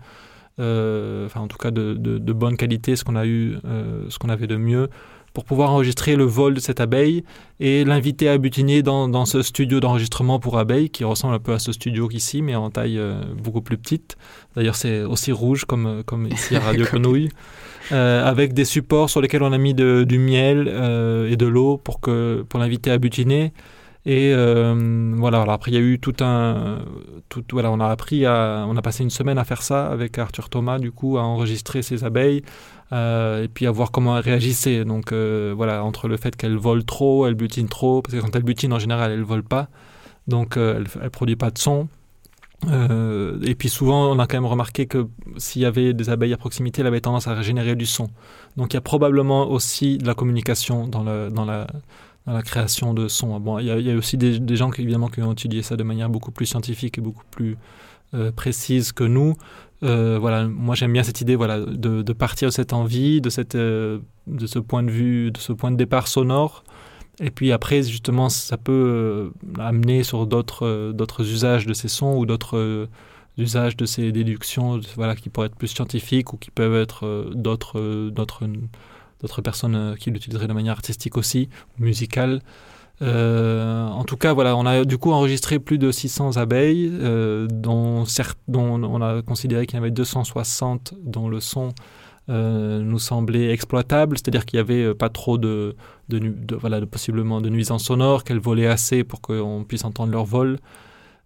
[0.60, 4.06] Euh, enfin en tout cas de, de, de bonne qualité, ce qu'on a eu, euh,
[4.10, 4.89] ce qu'on avait de mieux,
[5.34, 7.24] pour pouvoir enregistrer le vol de cette abeille
[7.60, 11.54] et l'inviter à butiner dans, dans ce studio d'enregistrement pour abeilles qui ressemble un peu
[11.54, 14.16] à ce studio ici, mais en taille euh, beaucoup plus petite.
[14.56, 17.30] D'ailleurs, c'est aussi rouge comme, comme ici à Radio Grenouille.
[17.91, 21.45] Euh, avec des supports sur lesquels on a mis de, du miel euh, et de
[21.45, 23.51] l'eau pour, que, pour l'inviter à butiner.
[24.06, 26.80] Et euh, voilà, alors après il y a eu tout un,
[27.30, 30.18] tout, voilà, on a appris à, on a passé une semaine à faire ça avec
[30.18, 32.43] Arthur Thomas du coup, à enregistrer ses abeilles
[32.91, 34.84] euh, et puis à voir comment elles réagissaient.
[34.84, 38.36] Donc euh, voilà, entre le fait qu'elles volent trop, elles butinent trop, parce que quand
[38.36, 39.70] elles butinent en général elles volent pas,
[40.28, 41.88] donc euh, elles, elles produisent pas de son.
[42.70, 46.34] Euh, et puis souvent, on a quand même remarqué que s'il y avait des abeilles
[46.34, 48.10] à proximité, elles avaient tendance à régénérer du son.
[48.58, 51.68] Donc il y a probablement aussi de la communication dans, le, dans, la,
[52.26, 53.40] dans la création de son.
[53.40, 55.76] Bon, il y y a aussi des, des gens qui, évidemment qui ont étudié ça
[55.76, 57.58] de manière beaucoup plus scientifique et beaucoup plus
[58.14, 59.36] euh, précise que nous.
[59.84, 63.30] Euh, voilà, moi j'aime bien cette idée voilà, de, de, partir de cette envie, de,
[63.30, 66.64] cette, euh, de ce point de vue, de ce point de départ sonore.
[67.20, 71.88] Et puis après, justement, ça peut euh, amener sur d'autres euh, d'autres usages de ces
[71.88, 72.88] sons ou d'autres euh,
[73.38, 78.10] usages de ces déductions voilà, qui pourraient être plus scientifiques ou qui peuvent être d'autres
[78.10, 78.48] d'autres
[79.22, 81.49] d'autres personnes euh, qui l'utiliseraient de manière artistique aussi,
[81.80, 82.41] musicale.
[83.01, 87.47] Euh, en tout cas, voilà, on a du coup enregistré plus de 600 abeilles, euh,
[87.49, 88.05] dont,
[88.53, 91.74] on a considéré qu'il y en avait 260 dont le son
[92.30, 95.76] nous semblait exploitable, c'est-à-dire qu'il n'y avait pas trop de,
[96.07, 100.14] de, de, voilà, de possiblement de nuisances sonores, qu'elles volaient assez pour qu'on puisse entendre
[100.14, 100.57] leur vol.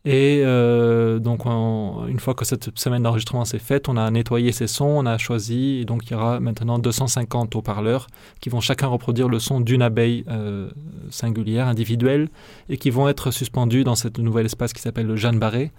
[0.10, 4.54] Et euh, donc, on, une fois que cette semaine d'enregistrement s'est faite, on a nettoyé
[4.54, 8.08] ces sons, on a choisi, et donc il y aura maintenant 250 haut-parleurs
[8.40, 10.70] qui vont chacun reproduire le son d'une abeille euh,
[11.10, 12.30] singulière, individuelle,
[12.70, 15.74] et qui vont être suspendus dans ce nouvel espace qui s'appelle le Jeanne Barré,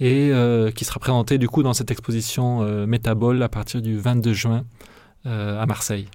[0.00, 4.32] et euh, qui sera présenté du coup dans cette exposition Métabole à partir du 22
[4.32, 4.64] juin
[5.26, 6.08] à Marseille.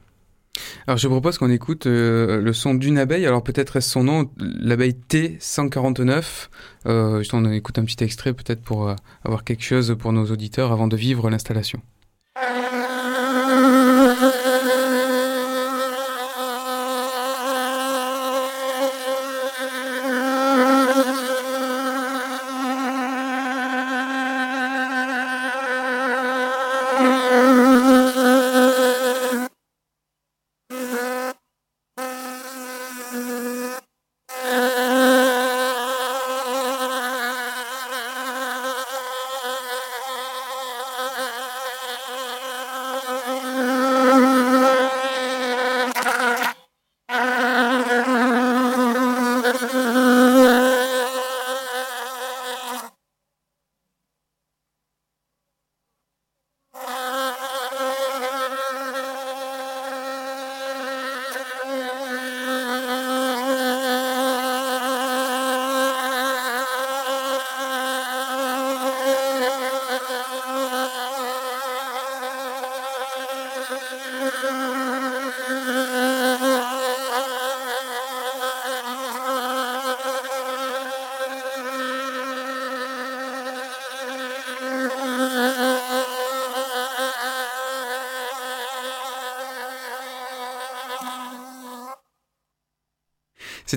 [0.87, 3.25] Alors je propose qu'on écoute euh, le son d'une abeille.
[3.25, 6.49] Alors peut-être est-ce son nom, l'abeille T149.
[6.87, 10.71] Euh, on écoute un petit extrait peut-être pour euh, avoir quelque chose pour nos auditeurs
[10.71, 11.81] avant de vivre l'installation.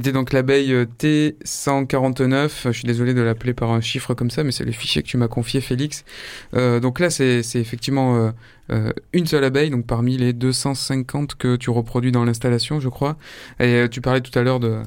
[0.05, 2.51] C'était donc l'abeille euh, T149.
[2.67, 5.09] Je suis désolé de l'appeler par un chiffre comme ça, mais c'est le fichier que
[5.09, 6.05] tu m'as confié, Félix.
[6.53, 8.31] Euh, donc là, c'est effectivement
[8.71, 13.17] euh, une seule abeille, donc parmi les 250 que tu reproduis dans l'installation, je crois.
[13.61, 14.83] Et euh, tu parlais tout à l'heure de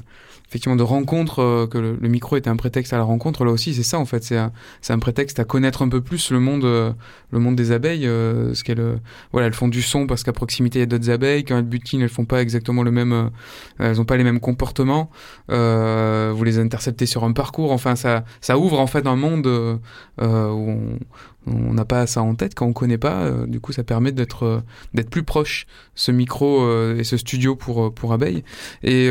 [0.48, 3.44] effectivement de rencontre, euh, que le, micro était un prétexte à la rencontre.
[3.44, 4.50] Là aussi, c'est ça en fait, c'est un,
[4.88, 8.06] un, prétexte à connaître un peu plus le monde, le monde des abeilles.
[8.06, 8.64] Euh, ce
[9.32, 11.44] voilà, elles font du son parce qu'à proximité il y a d'autres abeilles.
[11.44, 13.30] Quand elles butinent, elles font pas exactement le même,
[13.78, 15.10] elles ont pas les mêmes comportements.
[15.48, 17.72] vous les interceptez sur un parcours.
[17.72, 19.80] Enfin, ça, ça ouvre en fait un monde où
[20.20, 20.98] on,
[21.48, 23.22] on n'a pas ça en tête quand on connaît pas.
[23.22, 24.60] Euh, du coup, ça permet d'être euh,
[24.94, 28.44] d'être plus proche ce micro euh, et ce studio pour pour abeilles.
[28.82, 29.08] Et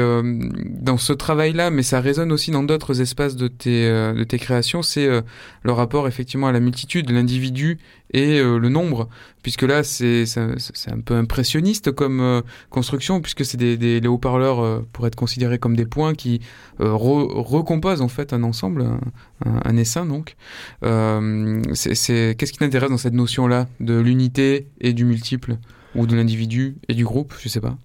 [0.66, 4.82] dans ce travail-là, mais ça résonne aussi dans d'autres espaces de tes de tes créations,
[4.82, 5.08] c'est
[5.64, 7.80] le rapport effectivement à la multitude, l'individu
[8.12, 9.10] et euh, le nombre,
[9.44, 14.60] puisque là c'est un peu impressionniste comme euh, construction, puisque c'est des, des les haut-parleurs
[14.60, 16.42] euh, pour être considérés comme des points qui
[16.80, 19.00] re, recomposent en fait un ensemble, un,
[19.66, 20.36] un, essaim donc.
[21.74, 25.58] c'est qu'est-ce qui t'intéresse dans cette notion là de l'unité et du multiple
[25.96, 27.78] ou de l'individu et du groupe, je sais pas.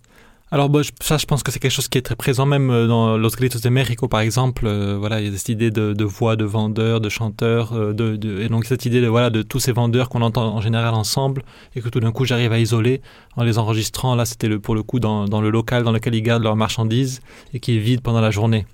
[0.55, 2.70] Alors bah, je- ça, je pense que c'est quelque chose qui est très présent même
[2.70, 4.66] euh, dans Los Gritos de México, par exemple.
[4.66, 7.94] Euh, voilà, il y a cette idée de, de voix, de vendeurs, de chanteurs, euh,
[7.94, 10.61] de, de- et donc cette idée de voilà de tous ces vendeurs qu'on entend en
[10.61, 11.42] général ensemble
[11.74, 13.00] et que tout d'un coup j'arrive à isoler
[13.36, 14.14] en les enregistrant.
[14.14, 16.57] Là, c'était le, pour le coup dans, dans le local dans lequel ils gardent leurs
[16.57, 17.22] marchandises
[17.55, 18.66] et qui est vide pendant la journée.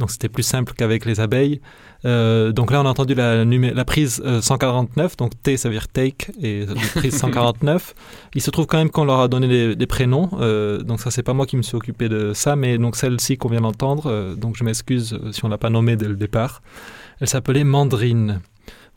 [0.00, 1.60] Donc c'était plus simple qu'avec les abeilles.
[2.06, 5.74] Euh, donc là, on a entendu la, la prise euh, 149, donc T, ça veut
[5.74, 7.94] dire take, et prise 149.
[8.34, 11.10] Il se trouve quand même qu'on leur a donné des, des prénoms, euh, donc ça,
[11.10, 14.04] c'est pas moi qui me suis occupé de ça, mais donc celle-ci qu'on vient d'entendre,
[14.06, 16.62] euh, donc je m'excuse euh, si on l'a pas nommée dès le départ.
[17.20, 18.40] Elle s'appelait Mandrine.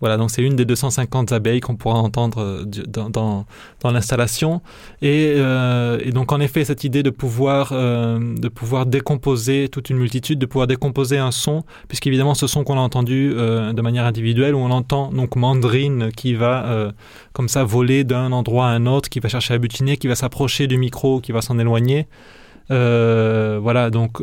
[0.04, 3.46] Voilà, donc c'est une des 250 abeilles qu'on pourra entendre euh, dans, dans,
[3.90, 4.62] l'installation.
[5.02, 9.90] Et, euh, et donc en effet, cette idée de pouvoir, euh, de pouvoir décomposer toute
[9.90, 14.04] une multitude, de pouvoir décomposer un son, puisqu'évidemment ce son qu'on a entendu de manière
[14.04, 16.92] individuelle, où on entend donc Mandrine qui va
[17.32, 20.16] comme ça voler d'un endroit à un autre, qui va chercher à butiner, qui va
[20.16, 22.08] s'approcher du micro, qui va s'en éloigner.
[22.68, 24.22] Voilà, donc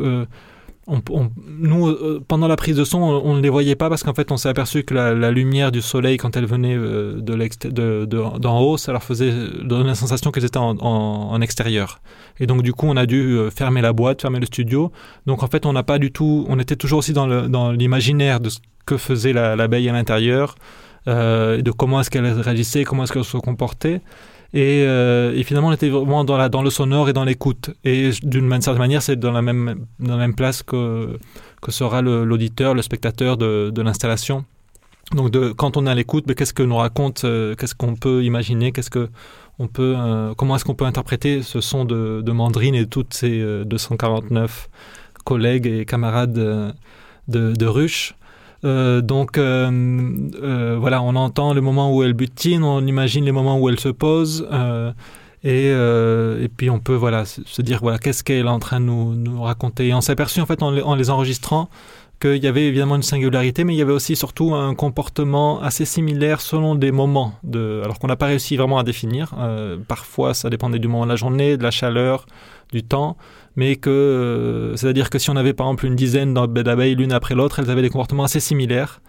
[0.87, 4.13] on- nous, euh, pendant la prise de son, on ne les voyait pas parce qu'en
[4.13, 8.05] fait, on s'est aperçu que la, lumière du soleil, quand elle venait euh, de
[8.39, 9.31] d'en haut, ça leur faisait
[9.63, 12.01] donner la sensation qu'elles étaient en, extérieur.
[12.39, 14.91] Et donc, du coup, on a dû euh, fermer la boîte, fermer le studio.
[15.27, 18.39] Donc, en fait, on n'a pas du tout, on était toujours aussi dans dans l'imaginaire
[18.39, 20.55] de ce que faisait la- l'abeille à l'intérieur,
[21.07, 24.01] euh, de comment est-ce qu'elle réagissait, comment est-ce qu'elle se comportait.
[24.53, 27.71] Et, euh, et finalement, on était vraiment dans, la, dans le sonore et dans l'écoute.
[27.85, 31.17] Et d'une certaine manière, c'est dans la même, dans la même place que,
[31.61, 34.43] que sera l'auditeur, le, spectateur de, de l'installation.
[35.13, 37.95] Donc, de, quand on est à l'écoute, ben, qu'est-ce que nous raconte, euh, qu'est-ce qu'on
[37.95, 39.09] peut imaginer, qu'est-ce que
[39.59, 43.19] on peut, euh, comment est-ce qu'on peut interpréter ce son de, de Mandrine et toutes
[43.23, 44.69] euh, 249
[45.23, 46.71] collègues et camarades euh,
[47.27, 48.15] de, de ruche?
[48.63, 49.71] Euh, donc euh,
[50.41, 53.79] euh, voilà, on entend le moment où elle butine, on imagine les moments où elle
[53.79, 54.47] se pose,
[55.43, 59.15] et, puis on peut voilà se dire voilà qu'est-ce qu'elle est en train de nous,
[59.15, 59.87] nous raconter.
[59.87, 61.69] Et on s'est aperçu en fait en, les- en les enregistrant
[62.19, 65.85] qu'il y avait évidemment une singularité, mais il y avait aussi surtout un comportement assez
[65.85, 69.33] similaire selon des moments, de, alors qu'on n'a pas réussi vraiment à définir.
[69.87, 72.27] Parfois, ça dépendait du moment de la journée, de la chaleur,
[72.71, 73.17] du temps,
[73.55, 77.35] mais que, euh, c'est-à-dire que si on avait par exemple une dizaine d'abeilles l'une après
[77.35, 79.01] l'autre, elles avaient des comportements assez similaires.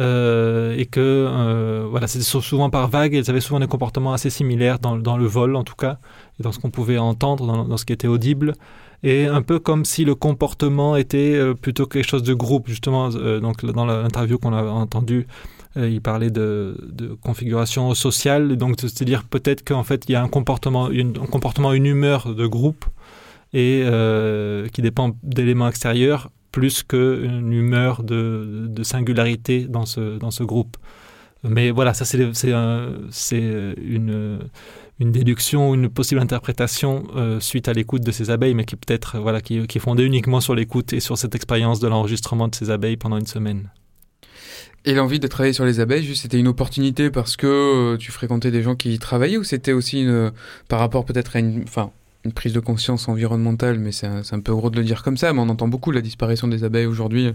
[0.00, 4.14] Euh, et que euh, voilà, c'était sou- souvent par vague, elles avaient souvent des comportements
[4.14, 5.98] assez similaires dans, dans le vol en tout cas,
[6.40, 8.54] et dans ce qu'on pouvait entendre, dans, ce qui était audible,
[9.02, 13.66] et un peu comme si le comportement était plutôt quelque chose de groupe, justement, donc
[13.66, 15.26] dans l'interview qu'on a entendu,
[15.76, 16.76] euh, il parlait de,
[17.22, 21.86] configuration sociale, donc c'est-à-dire peut-être qu'en fait il y a un comportement, un comportement, une
[21.86, 22.84] humeur de groupe,
[23.52, 30.42] et euh, qui dépend d'éléments extérieurs plus qu'une humeur de, singularité dans ce, dans ce
[30.44, 30.76] groupe.
[31.44, 32.92] Mais voilà, ça c'est un-
[33.32, 34.38] une,
[35.00, 39.18] une déduction, une possible interprétation euh, suite à l'écoute de ces abeilles, mais qui peut-être
[39.18, 42.54] voilà, qui, qui est fondée uniquement sur l'écoute et sur cette expérience de l'enregistrement de
[42.54, 43.70] ces abeilles pendant une semaine.
[44.84, 48.50] Et l'envie de travailler sur les abeilles, c'était une opportunité parce que euh, tu fréquentais
[48.50, 50.32] des gens qui y travaillaient ou c'était aussi une,
[50.68, 51.90] par rapport peut-être à une, enfin,
[52.24, 55.16] une prise de conscience environnementale, mais c'est un, un peu gros de le dire comme
[55.16, 57.34] ça, mais on entend beaucoup la disparition des abeilles aujourd'hui,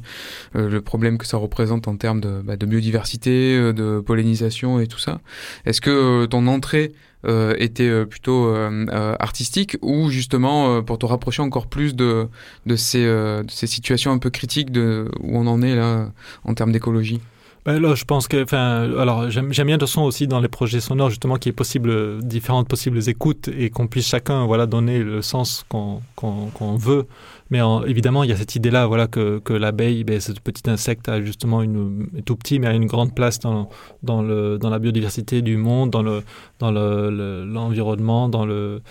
[0.56, 4.80] euh, le problème que ça représente en termes de, bah, de biodiversité, euh, de pollinisation
[4.80, 5.20] et tout ça.
[5.66, 6.94] Est-ce que euh, ton entrée
[7.26, 8.86] euh, était euh, plutôt euh,
[9.20, 12.28] artistique ou justement pour te rapprocher encore plus de,
[12.66, 16.12] de, ces, de ces situations un peu critiques de, où on en est là
[16.44, 17.20] en termes d'écologie?
[17.68, 20.80] Ben là, je pense que, enfin, alors j'aime bien de son aussi dans les projets
[20.80, 25.00] sonores justement qu'il y ait possible différentes possibles écoutes et qu'on puisse chacun voilà donner
[25.04, 27.08] le sens qu'on qu'on qu'on veut.
[27.50, 30.70] Mais en- évidemment, il y a cette idée-là, voilà, que, que l'abeille, ben, ce petit
[30.70, 33.68] insecte a justement une tout petit, mais a une grande place dans
[34.02, 36.24] dans le dans la biodiversité du monde, dans le
[36.60, 38.82] dans le le- l'environnement, dans le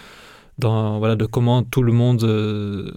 [0.59, 2.91] dans voilà de comment tout le monde euh,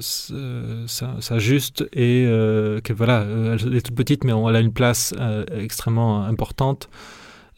[0.00, 4.72] s'a- s'ajuste et euh, que voilà euh, elle est toute petite mais elle a une
[4.72, 6.88] place euh, extrêmement importante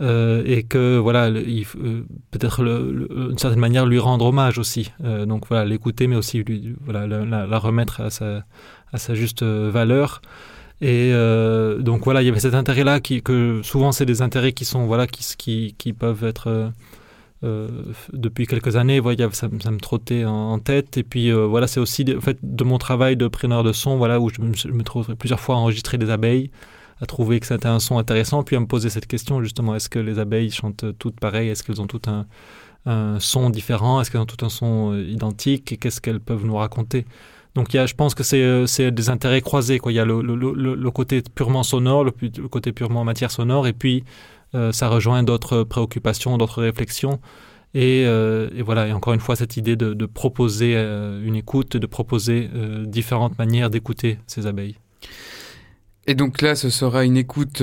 [0.00, 5.46] euh, et que voilà euh, peut-être d'une certaine manière lui rendre hommage aussi Euh, donc
[5.48, 8.44] voilà l'écouter mais aussi lui voilà la, remettre à sa
[8.92, 10.20] à sa juste euh, valeur.
[10.80, 14.22] Et euh, donc voilà il y avait cet intérêt là qui que souvent c'est des
[14.22, 16.70] intérêts qui sont voilà qui qui, qui peuvent être euh, euh,
[17.42, 20.96] depuis quelques années, voilà, ça, ça me trottait en, tête.
[20.96, 23.96] Et puis euh, voilà, c'est aussi en fait, de mon travail de preneur de son,
[23.96, 26.50] voilà, où je me, je plusieurs fois à enregistrer des abeilles,
[27.00, 29.88] à trouver que c'était un son intéressant, puis à me poser cette question justement est-ce
[29.88, 32.26] que les abeilles chantent toutes pareil Est-ce qu'elles ont toutes un,
[33.20, 34.00] son différent?
[34.00, 35.70] Est-ce qu'elles ont tout un son euh, identique?
[35.72, 37.06] Et qu'est-ce qu'elles peuvent nous raconter?
[37.54, 39.78] Donc il y a, je pense que c'est euh, des intérêts croisés.
[39.78, 39.92] Quoi.
[39.92, 42.10] Il y a le, le, côté purement sonore, le
[42.48, 44.04] côté purement matière sonore, et puis
[44.54, 47.20] euh, ça rejoint d'autres préoccupations, d'autres réflexions.
[47.74, 51.76] Et, euh, et, voilà, et encore une fois, cette idée de, proposer euh, une écoute,
[51.76, 52.48] de proposer
[52.86, 54.76] différentes manières d'écouter ces abeilles.
[56.06, 57.62] Et donc là, ce sera une écoute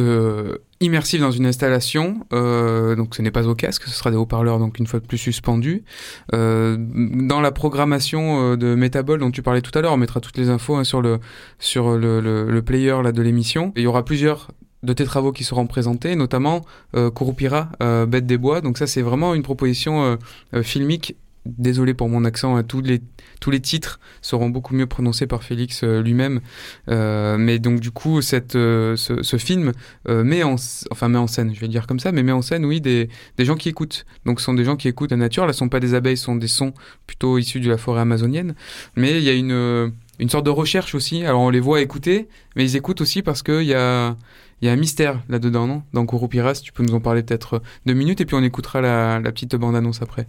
[0.79, 2.19] immersive dans une installation.
[2.29, 5.17] Donc ce n'est pas au casque, ce sera des haut-parleurs, donc une fois de plus
[5.17, 5.83] suspendus.
[6.31, 10.49] Dans la programmation de Metabol dont tu parlais tout à l'heure, on mettra toutes les
[10.49, 11.19] infos hein, sur le
[11.57, 13.73] sur le, le player là de l'émission.
[13.75, 14.51] Il y aura plusieurs
[14.85, 16.63] de tes travaux qui seront présentés, notamment
[16.95, 18.61] euh, Kurupira, euh, Bête des Bois.
[18.61, 20.15] Donc ça, c'est vraiment une proposition euh,
[20.53, 21.15] euh, filmique.
[21.45, 23.01] Désolé pour mon accent, hein, tous les
[23.39, 26.39] tous les titres seront beaucoup mieux prononcés par Félix lui-même.
[26.87, 29.71] Mais donc du coup, cette, ce, film
[30.07, 30.55] met en,
[30.89, 33.09] enfin met en scène, je vais dire comme ça, mais met en scène, oui, des,
[33.37, 34.07] gens qui écoutent.
[34.25, 35.45] Donc ce sont des gens qui écoutent la nature.
[35.45, 36.73] Là, ce sont pas des abeilles, ce sont des sons
[37.05, 38.55] plutôt issus de la forêt amazonienne.
[38.95, 41.23] Mais il y a une une sorte de recherche aussi.
[41.25, 44.15] Alors on les voit écouter, mais ils écoutent aussi parce qu'il y a
[44.61, 45.83] il y a un mystère là-dedans, non?
[45.93, 48.81] Dans Kurupira, si tu peux nous en parler peut-être deux minutes, et puis on écoutera
[48.81, 50.27] la, la petite bande-annonce après.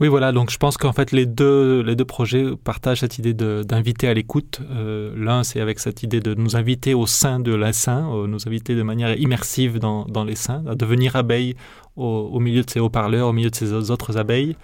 [0.00, 0.32] Oui, voilà.
[0.32, 4.14] Donc, je pense qu'en fait, les deux, les deux projets partagent cette idée d'inviter à
[4.14, 4.60] l'écoute.
[4.70, 8.48] Euh, L'un, c'est avec cette idée de nous inviter au sein de l'essaim, euh, nous
[8.48, 11.54] inviter de manière immersive dans, dans l'essaim, à devenir abeille
[11.96, 14.56] au, milieu de ces haut-parleurs, au milieu de ces autres abeilles.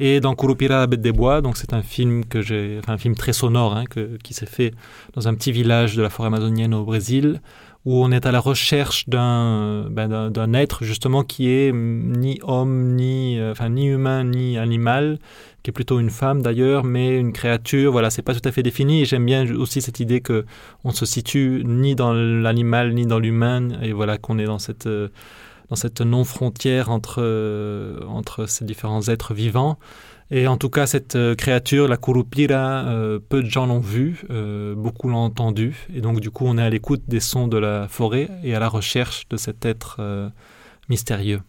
[0.00, 3.14] Et dans Kurupira, la bête des bois, donc c'est un film que j'ai, un film
[3.14, 4.74] très sonore, hein, que, qui s'est fait
[5.14, 7.40] dans un petit village de la forêt amazonienne au Brésil,
[7.84, 12.94] où on est à la recherche d'un ben, d'un être justement qui est ni homme
[12.94, 15.18] ni euh, enfin ni humain ni animal
[15.62, 17.92] qui est plutôt une femme d'ailleurs mais une créature.
[17.92, 19.04] Voilà c'est pas tout à fait défini.
[19.04, 20.46] J'aime bien aussi cette idée que
[20.84, 24.86] on se situe ni dans l'animal ni dans l'humain et voilà qu'on est dans cette
[24.86, 25.08] euh,
[25.70, 29.78] dans cette non frontière entre euh, entre ces différents êtres vivants
[30.30, 34.22] et en tout cas, cette euh, créature, la Kurupira, euh, peu de gens l'ont vue,
[34.30, 35.86] euh, beaucoup l'ont entendue.
[35.94, 38.58] Et donc, du coup, on est à l'écoute des sons de la forêt et à
[38.58, 40.32] la recherche de cet être
[40.88, 41.40] mystérieux.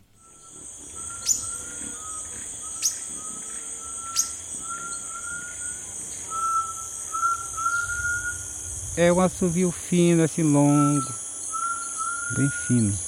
[8.98, 11.06] É um assovio fino, assim longo,
[12.38, 13.05] bem fino.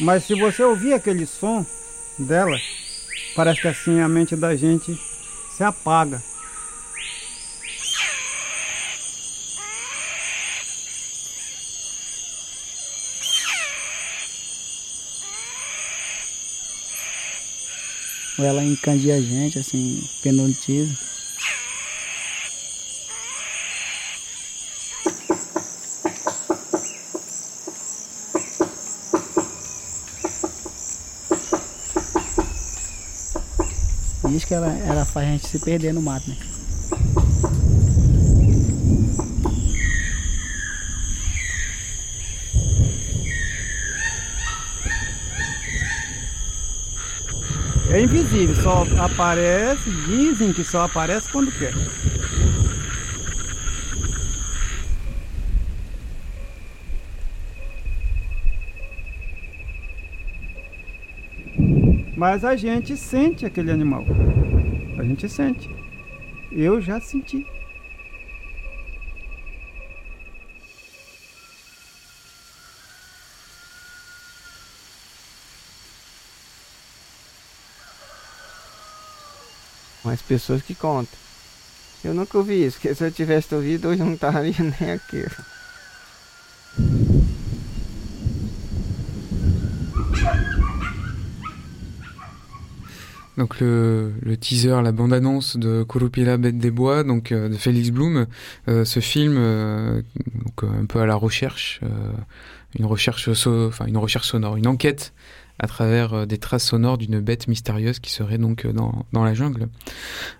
[0.00, 1.64] Mas se você ouvir aquele som
[2.18, 2.56] dela,
[3.34, 4.98] parece que assim a mente da gente
[5.56, 6.22] se apaga.
[18.38, 20.98] Ela encandia a gente, assim, penaltiza.
[34.42, 36.36] Diz que ela, ela faz a gente se perder no mato, né?
[47.88, 51.72] É invisível, só aparece, dizem que só aparece quando quer.
[62.16, 64.04] Mas a gente sente aquele animal.
[64.98, 65.68] A gente sente.
[66.50, 67.46] Eu já senti.
[80.04, 81.18] Mas pessoas que contam.
[82.04, 85.24] Eu nunca ouvi isso, porque se eu tivesse ouvido, hoje eu não estaria nem aqui.
[93.42, 98.28] Donc le, teaser, la bande-annonce de Kurupila Bête des Bois, donc euh, de Félix Blum,
[98.68, 100.00] euh, ce film, euh,
[100.44, 101.80] donc un peu à la recherche,
[102.78, 105.12] une recherche, une recherche sonore, une enquête
[105.58, 109.34] à travers euh, des traces sonores d'une bête mystérieuse qui serait donc euh, dans, la
[109.34, 109.68] jungle.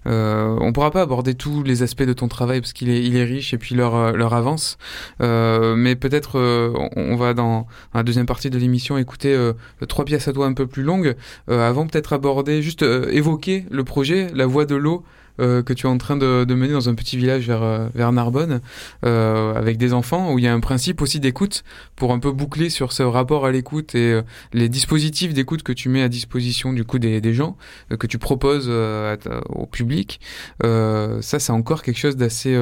[0.06, 3.16] Euh, on pourra pas aborder tous les aspects de ton travail parce qu'il est, il
[3.16, 4.78] est riche et puis leur, leur avance,
[5.20, 9.52] euh, mais peut-être euh, on va dans, la deuxième partie de l'émission écouter euh,
[9.88, 11.14] trois pièces à toi un peu plus longues
[11.48, 15.04] avant peut-être aborder, juste évoquer le projet, la voix de l'eau.
[15.40, 17.88] Euh, que tu es en train de, de, mener dans un petit village vers, euh,
[17.94, 18.60] vers Narbonne
[19.06, 21.64] euh, avec des enfants où il y a un principe aussi d'écoute
[21.96, 24.22] pour un peu boucler sur ce rapport à l'écoute et euh,
[24.52, 27.56] les dispositifs d'écoute que tu mets à disposition du coup des, des gens
[27.98, 30.20] que tu proposes au public
[30.62, 32.56] ça c'est encore quelque chose d'assez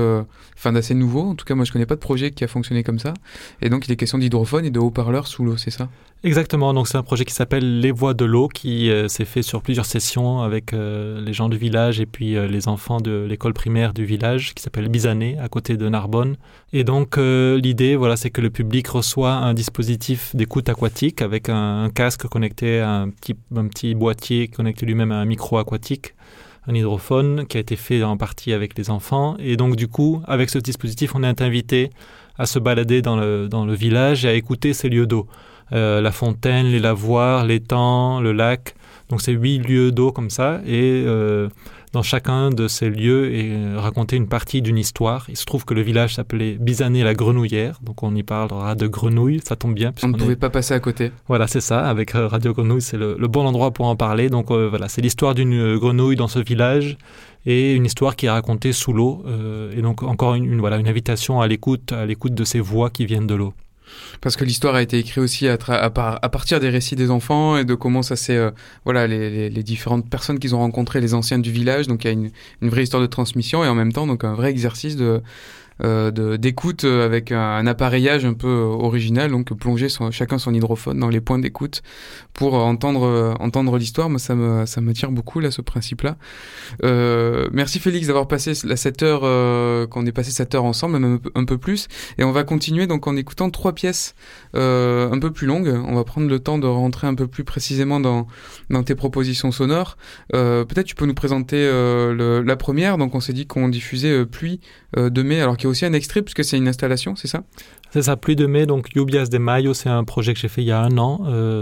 [0.56, 1.22] enfin d'assez nouveau.
[1.22, 3.14] En tout cas moi je connais pas de projet qui a fonctionné comme ça.
[3.62, 5.88] Et donc il est question d'hydrophone et de haut-parleurs sous l'eau c'est ça?
[6.22, 9.40] Exactement, donc c'est un projet qui s'appelle Les Voix de l'eau, qui euh, s'est fait
[9.40, 13.24] sur plusieurs sessions avec euh, les gens du village et puis euh, les enfants de
[13.26, 16.36] l'école primaire du village, qui s'appelle Bizané, à côté de Narbonne.
[16.74, 21.88] Et donc l'idée, voilà, c'est que le public reçoit un dispositif d'écoute aquatique avec un,
[21.88, 26.14] casque connecté à un petit, un petit boîtier connecté lui-même à un micro aquatique
[26.66, 29.36] un hydrophone qui a été fait en partie avec les enfants.
[29.38, 31.88] Et donc, du coup, avec ce dispositif, on est invité
[32.36, 35.26] à se balader dans le, dans le village et à écouter ces lieux d'eau.
[35.72, 38.74] Euh, la fontaine, les lavoirs, l'étang, le lac.
[39.08, 40.60] Donc, c'est huit lieux d'eau comme ça.
[40.66, 41.48] Et euh,
[41.92, 45.26] dans chacun de ces lieux, et raconter une partie d'une histoire.
[45.28, 47.80] Il se trouve que le village s'appelait Bizané la Grenouillère.
[47.82, 49.40] Donc, on y parlera de grenouilles.
[49.44, 49.92] Ça tombe bien.
[50.02, 50.36] On ne pouvait est...
[50.36, 51.10] pas passer à côté.
[51.26, 51.88] Voilà, c'est ça.
[51.88, 54.30] Avec euh, Radio Grenouille, c'est le, le, bon endroit pour en parler.
[54.30, 56.96] Donc, euh, voilà, c'est l'histoire d'une grenouille dans ce village
[57.46, 59.24] et une histoire qui est racontée sous l'eau.
[59.26, 62.60] Euh, et donc, encore une, une, voilà, une invitation à l'écoute, à l'écoute de ces
[62.60, 63.52] voix qui viennent de l'eau.
[64.20, 67.10] Parce que l'histoire a été écrite aussi à, à, par à, partir des récits des
[67.10, 68.50] enfants et de comment ça s'est, euh,
[68.84, 71.86] voilà, les, différentes personnes qu'ils ont rencontrées, les anciens du village.
[71.86, 72.30] Donc il y a une,
[72.68, 75.22] vraie histoire de transmission et en même temps donc un vrai exercice de
[75.80, 81.38] d'écoute avec un, appareillage un peu original, donc plonger chacun son hydrophone dans les points
[81.38, 81.82] d'écoute
[82.34, 84.08] pour entendre euh, entendre l'histoire.
[84.10, 86.16] Moi, ça m'attire beaucoup là ce principe-là.
[86.84, 90.98] Euh, merci Félix d'avoir passé la 7 heures euh, qu'on ait passé cette heure ensemble,
[90.98, 91.88] même un peu, plus.
[92.18, 94.14] Et on va continuer donc en écoutant trois pièces
[94.54, 95.68] euh, un peu plus longues.
[95.68, 98.26] On va prendre le temps de rentrer un peu plus précisément dans
[98.70, 99.96] dans tes propositions sonores.
[100.34, 102.98] Euh, Peut-être tu peux nous présenter euh, la première.
[102.98, 104.60] Donc on s'est dit qu'on diffusait Pluie
[104.96, 107.42] de mai, alors qu'il aussi un extrait puisque c'est une installation, c'est ça
[107.90, 108.66] C'est ça, Pluie de mai.
[108.66, 111.20] Donc Lluvias de Mayo, c'est un projet que j'ai fait il y a un an,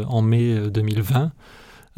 [0.08, 1.32] en mai 2020.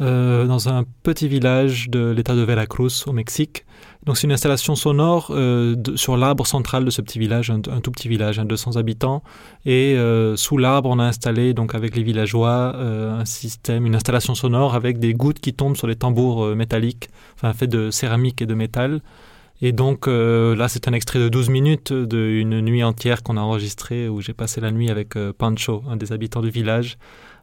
[0.01, 3.65] Euh, dans un petit village de l'état de Veracruz au Mexique.
[4.03, 7.91] Donc c'est une installation sonore euh, sur l'arbre central de ce petit village, un, tout
[7.91, 9.21] petit village, hein, 200 habitants.
[9.67, 13.93] Et euh, sous l'arbre, on a installé donc avec les villageois euh, un système, une
[13.93, 17.91] installation sonore avec des gouttes qui tombent sur les tambours euh, métalliques, enfin fait de
[17.91, 19.01] céramique et de métal.
[19.61, 23.41] Et donc euh, là, c'est un extrait de 12 minutes d'une nuit entière qu'on a
[23.41, 26.97] enregistrée où j'ai passé la nuit avec euh, Pancho, un des habitants du village,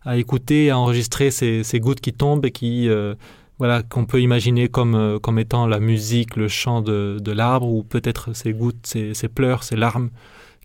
[0.05, 3.15] à écouter, à enregistrer ces, gouttes qui tombent et qui, euh,
[3.59, 7.85] voilà, qu'on peut imaginer comme, comme étant la musique, le chant de, de l'arbre, ou
[7.85, 10.11] peut-être ces gouttes, ces, ces, pleurs, ces larmes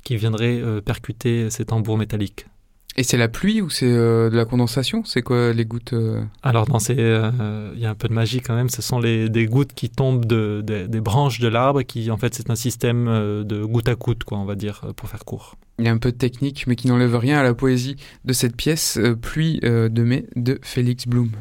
[0.04, 2.46] qui viendraient percuter ces tambours métalliques.
[2.95, 5.03] Et c'est la pluie ou c'est euh, de la condensation?
[5.03, 6.24] C'est quoi les gouttes euh...
[6.44, 8.70] Alors, il euh, y a un peu de magie quand même.
[8.70, 12.18] Ce sont les, des gouttes qui tombent de, de, des branches de l'arbre, qui en
[12.18, 15.26] fait c'est un système euh, de goutte à goutte, quoi, on va dire, pour faire
[15.26, 15.56] court.
[15.80, 17.95] Il y a un peu de technique, mais qui n'enlève rien à la poésie
[18.26, 21.32] de cette pièce, euh, Pluie de mai de Félix Blum.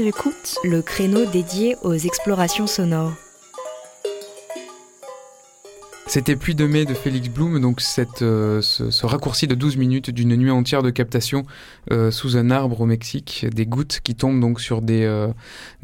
[0.00, 3.12] De l'écoute, le créneau dédié aux explorations sonores.
[6.06, 9.76] C'était Pluie de mai de Félix Blum, donc cette, euh, ce, ce raccourci de 12
[9.76, 11.44] minutes d'une nuit entière de captation
[11.92, 15.28] euh, sous un arbre au Mexique, des gouttes qui tombent donc sur des, euh,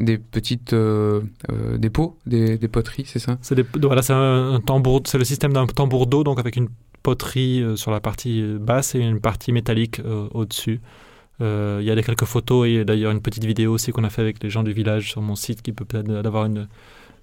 [0.00, 3.38] des petites des pots, des, des poteries, c'est ça?
[3.42, 6.56] C'est des- voilà, c'est un, un tambour, c'est le système d'un tambour d'eau, donc avec
[6.56, 6.68] une
[7.04, 10.80] poterie euh, sur la partie basse et une partie métallique euh, au-dessus.
[11.42, 14.10] Euh, Il y a des quelques photos et d'ailleurs une petite vidéo aussi qu'on a
[14.10, 16.66] fait avec les gens du village sur mon site qui peut peut-être avoir une,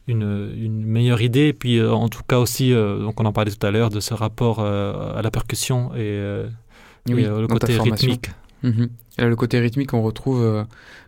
[0.07, 1.47] une, une meilleure idée.
[1.47, 3.89] Et puis euh, en tout cas aussi, euh, donc on en parlait tout à l'heure,
[3.89, 6.47] de ce rapport euh, à la percussion et, euh,
[7.09, 8.29] et, euh, le côté rythmique.
[8.63, 8.89] Mhm.
[9.19, 10.63] Et Le côté rythmique, on retrouve, euh,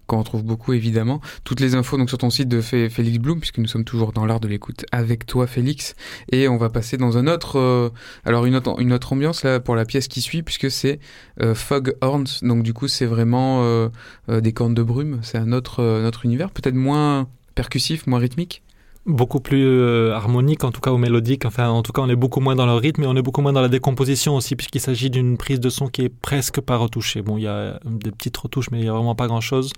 [0.05, 1.21] qu'on retrouve beaucoup évidemment.
[1.43, 4.11] Toutes les infos donc sur ton site de Fé- Félix Blum, puisque nous sommes toujours
[4.11, 5.95] dans l'art de l'écoute avec toi, Félix.
[6.31, 7.89] Et on va passer dans un autre, euh,
[8.23, 10.99] alors une autre, ambiance là pour la pièce qui suit, puisque c'est
[11.41, 12.27] euh, Fog Horns.
[12.43, 13.89] Donc du coup, c'est vraiment euh,
[14.29, 15.19] euh, des cornes de brume.
[15.23, 18.61] C'est un autre, euh, univers, peut-être moins percussif, moins rythmique.
[19.05, 21.45] Beaucoup plus euh, harmonique, en tout cas ou mélodique.
[21.45, 23.41] Enfin, en tout cas, on est beaucoup moins dans le rythme et on est beaucoup
[23.41, 26.77] moins dans la décomposition aussi, puisqu'il s'agit d'une prise de son qui est presque pas
[26.77, 27.21] retouchée.
[27.21, 29.71] Bon, il y a des petites retouches, mais il y a vraiment pas grand-chose.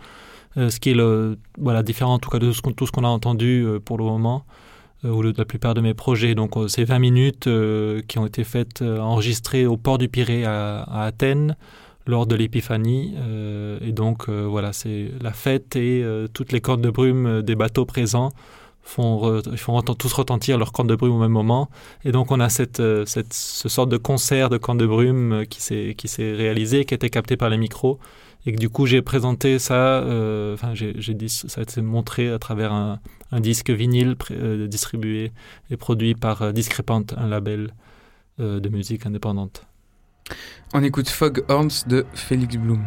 [0.56, 3.04] Euh, ce qui est le, voilà, différent en tout cas de ce tout ce qu'on
[3.04, 4.46] a entendu euh, pour le moment,
[5.06, 6.34] euh, ou le- la plupart de mes projets.
[6.34, 10.08] Donc, euh, ces 20 minutes euh, qui ont été faites, euh, enregistrées au port du
[10.08, 11.56] Pirée à, à Athènes
[12.08, 13.14] lors de l'épiphanie.
[13.18, 17.26] Euh, et donc, euh, voilà, c'est la fête et euh, toutes les cordes de brume
[17.28, 18.32] euh, des bateaux présents
[18.88, 21.70] font, re- tous retentir leurs cordes de brume au même moment.
[22.04, 25.46] Et donc, on a cette, euh, ce sorte de concert de cordes de brume euh,
[25.46, 25.96] qui s'est,
[26.34, 28.00] réalisé, qui a été capté par les micros.
[28.46, 32.32] Et que du coup, j'ai présenté ça, euh, enfin, j'ai, dit, ça a été montré
[32.32, 33.00] à travers un,
[33.34, 34.16] disque vinyle
[34.70, 35.34] distribué
[35.70, 37.74] et produit par Discrepant, un label
[38.40, 39.66] de musique indépendante.
[40.74, 42.86] On écoute Fog Horns de Félix Blum.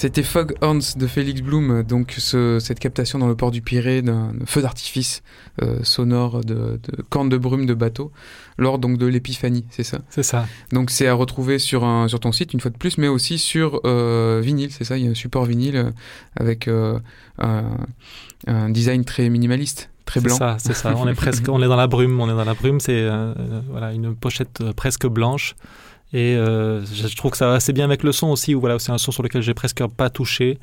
[0.00, 4.00] C'était Fog Horns de Félix Bloom, donc ce- cette captation dans le port du Pirée
[4.00, 5.22] d'un feu d'artifice
[5.60, 8.10] euh, sonore de, de cornes de brume de bateau
[8.56, 9.98] lors donc de l'épiphanie, c'est ça?
[10.08, 10.46] C'est ça.
[10.72, 13.36] Donc c'est à retrouver sur, un, sur ton site une fois de plus, mais aussi
[13.36, 14.96] sur euh, vinyle, c'est ça?
[14.96, 15.92] Il y a un support vinyle
[16.34, 16.98] avec euh,
[17.38, 17.64] un,
[18.46, 20.36] un design très minimaliste, très C'est blanc.
[20.38, 20.94] ça, c'est ça.
[20.96, 22.80] On est presque, on est dans la brume, on est dans la brume.
[22.80, 23.34] C'est euh,
[23.68, 25.56] voilà une pochette presque blanche.
[26.12, 28.54] Et euh, je trouve que ça va assez bien avec le son aussi.
[28.54, 30.58] Où voilà, c'est un son sur lequel j'ai presque pas touché.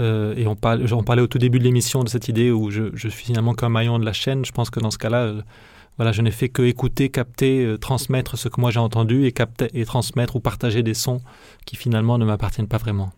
[0.00, 2.70] Euh, et on, parle, on parlait au tout début de l'émission de cette idée où
[2.70, 4.44] je, je suis finalement qu'un maillon de la chaîne.
[4.44, 5.42] Je pense que dans ce cas-là, euh,
[5.96, 9.32] voilà, je n'ai fait que écouter, capter, euh, transmettre ce que moi j'ai entendu et
[9.32, 11.20] capter et transmettre ou partager des sons
[11.64, 13.12] qui finalement ne m'appartiennent pas vraiment.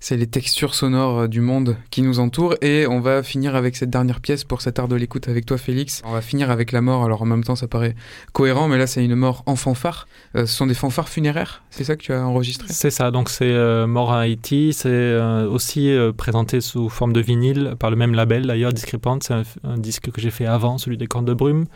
[0.00, 3.76] C'est les textures sonores euh, du monde qui nous entourent et on va finir avec
[3.76, 6.02] cette dernière pièce pour cet art de l'écoute avec toi Félix.
[6.04, 7.94] On va finir avec la mort, alors en même temps ça paraît
[8.32, 10.06] cohérent mais là c'est une mort en fanfare.
[10.36, 12.68] Euh, ce sont des fanfares funéraires, c'est ça que tu as enregistré?
[12.70, 17.74] C'est ça, donc c'est euh, Mort à Haïti, c'est aussi présenté sous forme de vinyle
[17.78, 20.96] par le même label d'ailleurs, Discrepant, c'est un, un disque que j'ai fait avant, celui
[20.96, 21.66] des cornes de brume,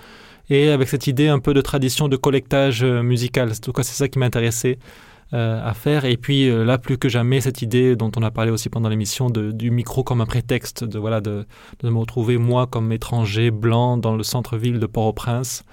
[0.51, 3.95] et avec cette idée un peu de tradition de collectage musical, en tout cas c'est
[3.95, 4.79] ça qui m'intéressait
[5.33, 8.51] à faire, et puis euh, là plus que jamais cette idée dont on a parlé
[8.51, 11.45] aussi pendant l'émission de- du micro comme un prétexte, de, voilà, de,
[11.83, 15.65] de me retrouver moi comme étranger blanc dans le centre-ville de Port-au-Prince,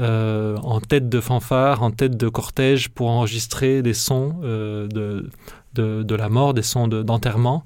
[0.00, 5.28] euh, en tête de fanfare, en tête de cortège pour enregistrer des sons euh, de,
[5.74, 7.64] de, de la mort, des sons de- d'enterrement.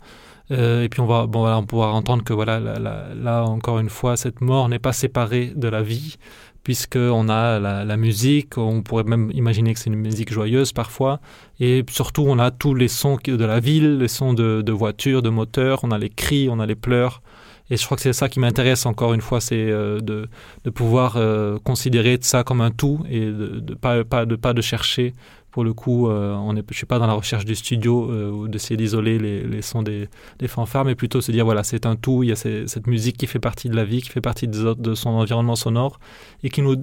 [0.51, 3.45] Euh, et puis on va, bon, voilà, on pourra entendre que voilà, là, là- là,
[3.45, 6.17] encore une fois, cette mort n'est pas séparée de la vie,
[6.65, 11.21] puisqu'on a la, la musique, on pourrait même imaginer que c'est une musique joyeuse parfois,
[11.61, 15.23] et surtout on a tous les sons de la ville, les sons de, de voitures,
[15.23, 17.23] de moteurs, on a les cris, on a les pleurs.
[17.71, 20.29] Et je crois que c'est ça qui m'intéresse encore une fois, c'est euh, de,
[20.65, 24.53] de pouvoir euh, considérer ça comme un tout et de, de pas, pas, de pas
[24.53, 25.15] de chercher.
[25.53, 28.31] Pour le coup, euh, on est, je suis pas dans la recherche du studio euh,
[28.31, 30.09] ou d'essayer d'isoler les, sons des,
[30.49, 32.23] fanfares, mais plutôt se dire voilà, c'est un tout.
[32.23, 34.95] Il y a cette musique qui fait partie de la vie, qui fait partie de
[34.95, 36.01] son environnement sonore
[36.43, 36.77] et qui nous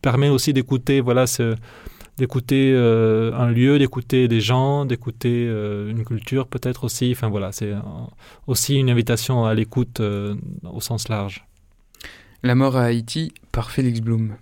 [0.00, 1.26] permet aussi d'écouter voilà
[2.16, 7.12] d'écouter euh, un lieu, d'écouter des gens, d'écouter une culture peut-être aussi.
[7.12, 7.74] Enfin voilà, c'est
[8.46, 11.44] aussi une invitation à l'écoute au sens large.
[12.42, 14.36] La mort à Haïti par Félix Bloom.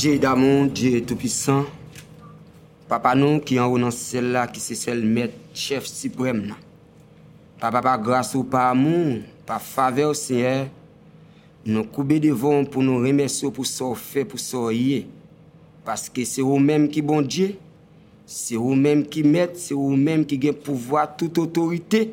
[0.00, 1.66] Dje damon, dje tout pisan,
[2.88, 6.56] papa nou ki an ou nan sel la ki se sel met chef siprem nan.
[7.60, 10.70] Papa pa grase ou pa amou, pa fave ou seye,
[11.68, 15.02] nou koube devon pou nou remesyo pou so fe pou so ye.
[15.84, 17.50] Paske se ou menm ki bon dje,
[18.24, 22.06] se ou menm ki met, se ou menm ki gen pouvoi tout otorite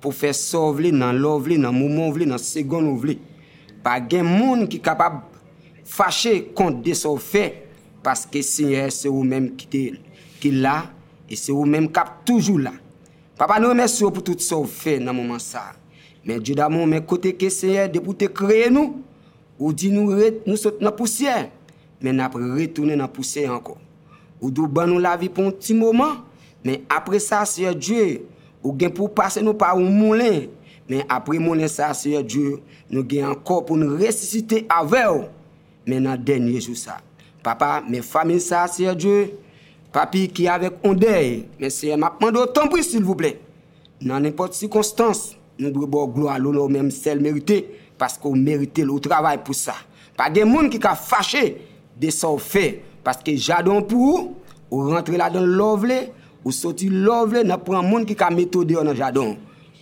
[0.00, 3.20] pou fe so vle nan lo vle, nan moumon vle, nan segon vle.
[3.84, 5.27] Pa gen moun ki kapab
[5.88, 7.48] fache kont de sou fe,
[8.04, 9.82] paske seye se ou menm ki te
[10.42, 10.82] ki la,
[11.28, 12.74] e se ou menm kap toujou la.
[13.38, 15.70] Papa nou remersi ou pou tout sou fe nan mouman sa.
[16.26, 18.98] Men djou da moun men kote ke seye de pou te kreye nou,
[19.58, 21.46] ou di nou, ret, nou sot nan pousyè,
[22.04, 23.78] men apre retounen nan pousyè anko.
[24.38, 26.20] Ou dou ban nou la vi pou an ti mouman,
[26.66, 28.20] men apre sa seye djou,
[28.60, 30.48] ou gen pou pase nou pa ou moulen,
[30.90, 32.58] men apre moulen sa seye djou,
[32.90, 35.24] nou gen anko pou nou resisite avew,
[35.88, 37.00] men nan denye jou sa.
[37.44, 39.28] Papa, men famin sa, siye Diyo,
[39.94, 43.36] papi ki avek ondeye, men siye mapman do tanpri, sil vouple.
[44.04, 47.62] Nan nipot sikonstans, nou dwe bo glo alo nou menm sel merite,
[47.98, 49.74] paske ou merite lou travay pou sa.
[50.18, 51.56] Pa de moun ki ka fache,
[51.98, 54.28] de sa ou fe, paske jadon pou ou,
[54.68, 56.08] ou rentre la don lovle,
[56.44, 59.36] ou soti lovle, nan pran moun ki ka metode yo nan jadon.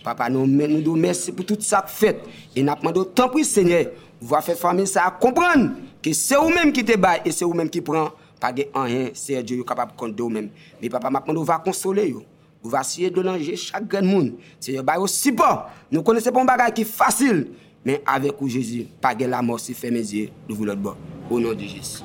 [0.05, 2.23] Papa, nou men nou do mersi pou tout sa k fet,
[2.55, 3.89] e napman do tanpri, Senye,
[4.21, 5.67] ou va fe famin sa a kompran,
[6.09, 8.11] que c'est vous-même qui te baille et c'est vous-même qui prend.
[8.39, 10.49] Pas de rien, c'est Dieu qui est capable de compter vous-même.
[10.81, 12.23] Mais papa, m'a demandé, va consoler vous.
[12.61, 14.33] Vous va essayer de langer chaque grand monde.
[14.59, 15.43] C'est aussi bon.
[15.91, 17.47] Nous connaissons pas un bagage qui est facile.
[17.85, 20.79] Mais avec vous, Jésus, pas de la mort, si fait mes yeux, nous voulons le
[20.79, 20.95] bon.
[21.29, 22.03] Au nom de Jésus.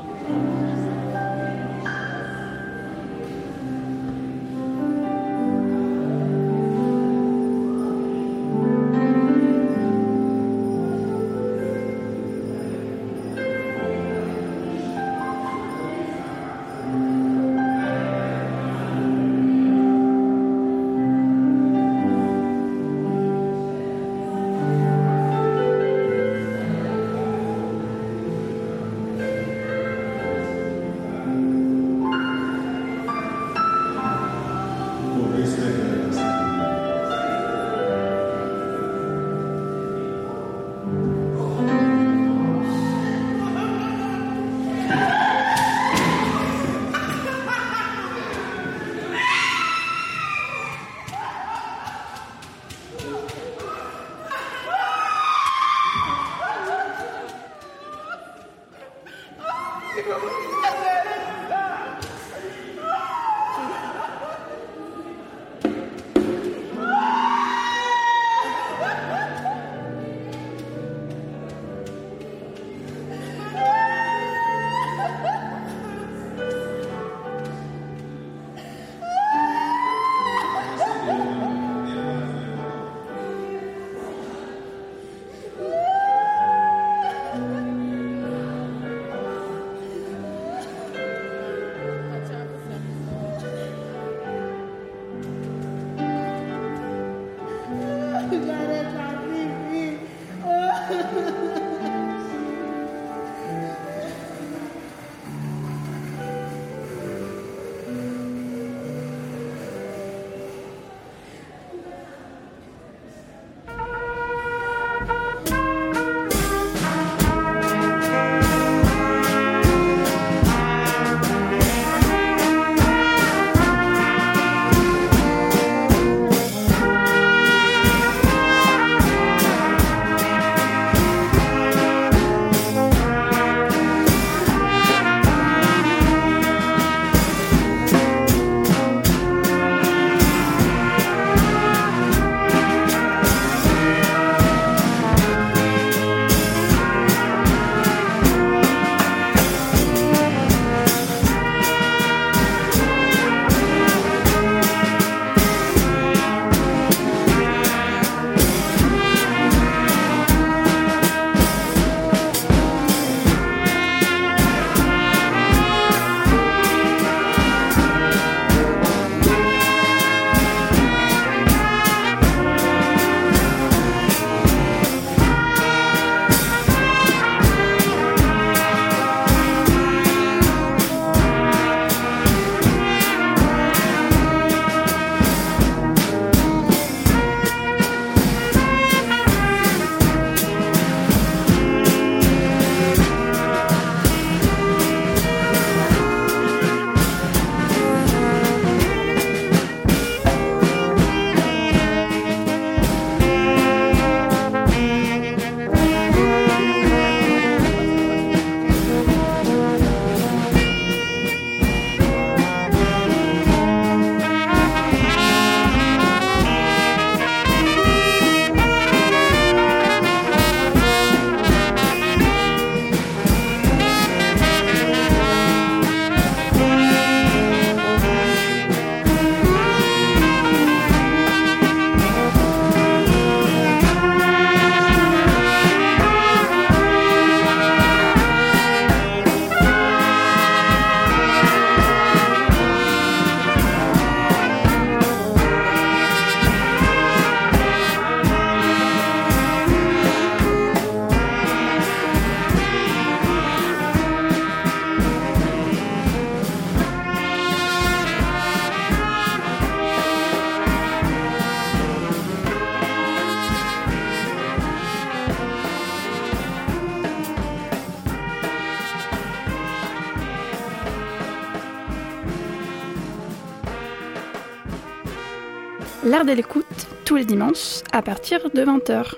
[277.93, 279.15] À partir de 20h.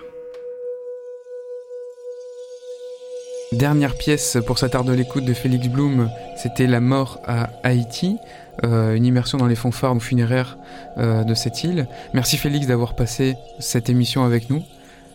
[3.52, 8.18] Dernière pièce pour cet art de l'écoute de Félix Blum, c'était La mort à Haïti,
[8.62, 10.58] euh, une immersion dans les fanfares funéraires
[10.96, 11.88] euh, de cette île.
[12.12, 14.62] Merci Félix d'avoir passé cette émission avec nous,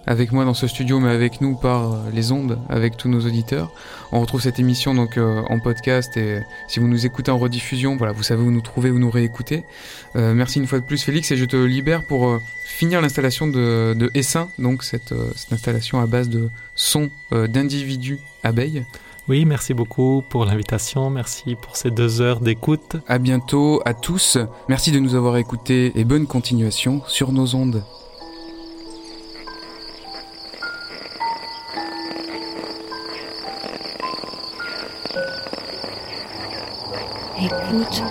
[0.10, 3.22] avec moi dans ce studio, mais avec nous par euh, les ondes, avec tous nos
[3.22, 3.72] auditeurs.
[4.12, 7.96] On retrouve cette émission donc euh, en podcast et si vous nous écoutez en rediffusion,
[7.96, 9.64] voilà, vous savez où nous trouver, où nous réécouter.
[10.18, 13.48] Euh, merci une fois de plus Félix et je te libère pour euh, finir l'installation
[13.48, 18.86] de, de Essin, donc cette, euh, cette installation à base de sons euh, d'individus abeilles.
[19.28, 22.96] Oui, merci beaucoup pour l'invitation, merci pour ces deux heures d'écoute.
[23.08, 27.84] À bientôt à tous, merci de nous avoir écoutés et bonne continuation sur nos ondes.
[37.42, 38.04] Écoute.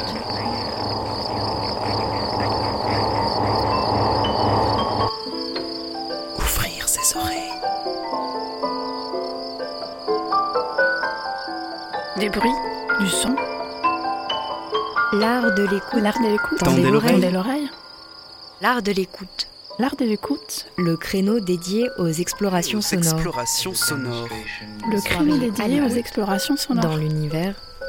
[6.38, 7.52] Ouvrir ses oreilles.
[12.18, 12.50] Des bruits,
[13.00, 13.34] du son.
[15.14, 16.00] L'art de l'écoute.
[16.02, 16.58] L'art de l'écoute.
[16.58, 17.12] Tendez l'oreille.
[17.12, 17.70] Tendez l'oreille.
[18.60, 19.48] L'art de l'écoute.
[19.78, 20.66] L'art de l'écoute.
[20.76, 23.12] Le créneau dédié aux explorations Aux sonores.
[23.14, 24.28] explorations sonores.
[24.90, 26.90] Le créneau dédié aux explorations sonores.
[26.90, 27.54] Dans l'univers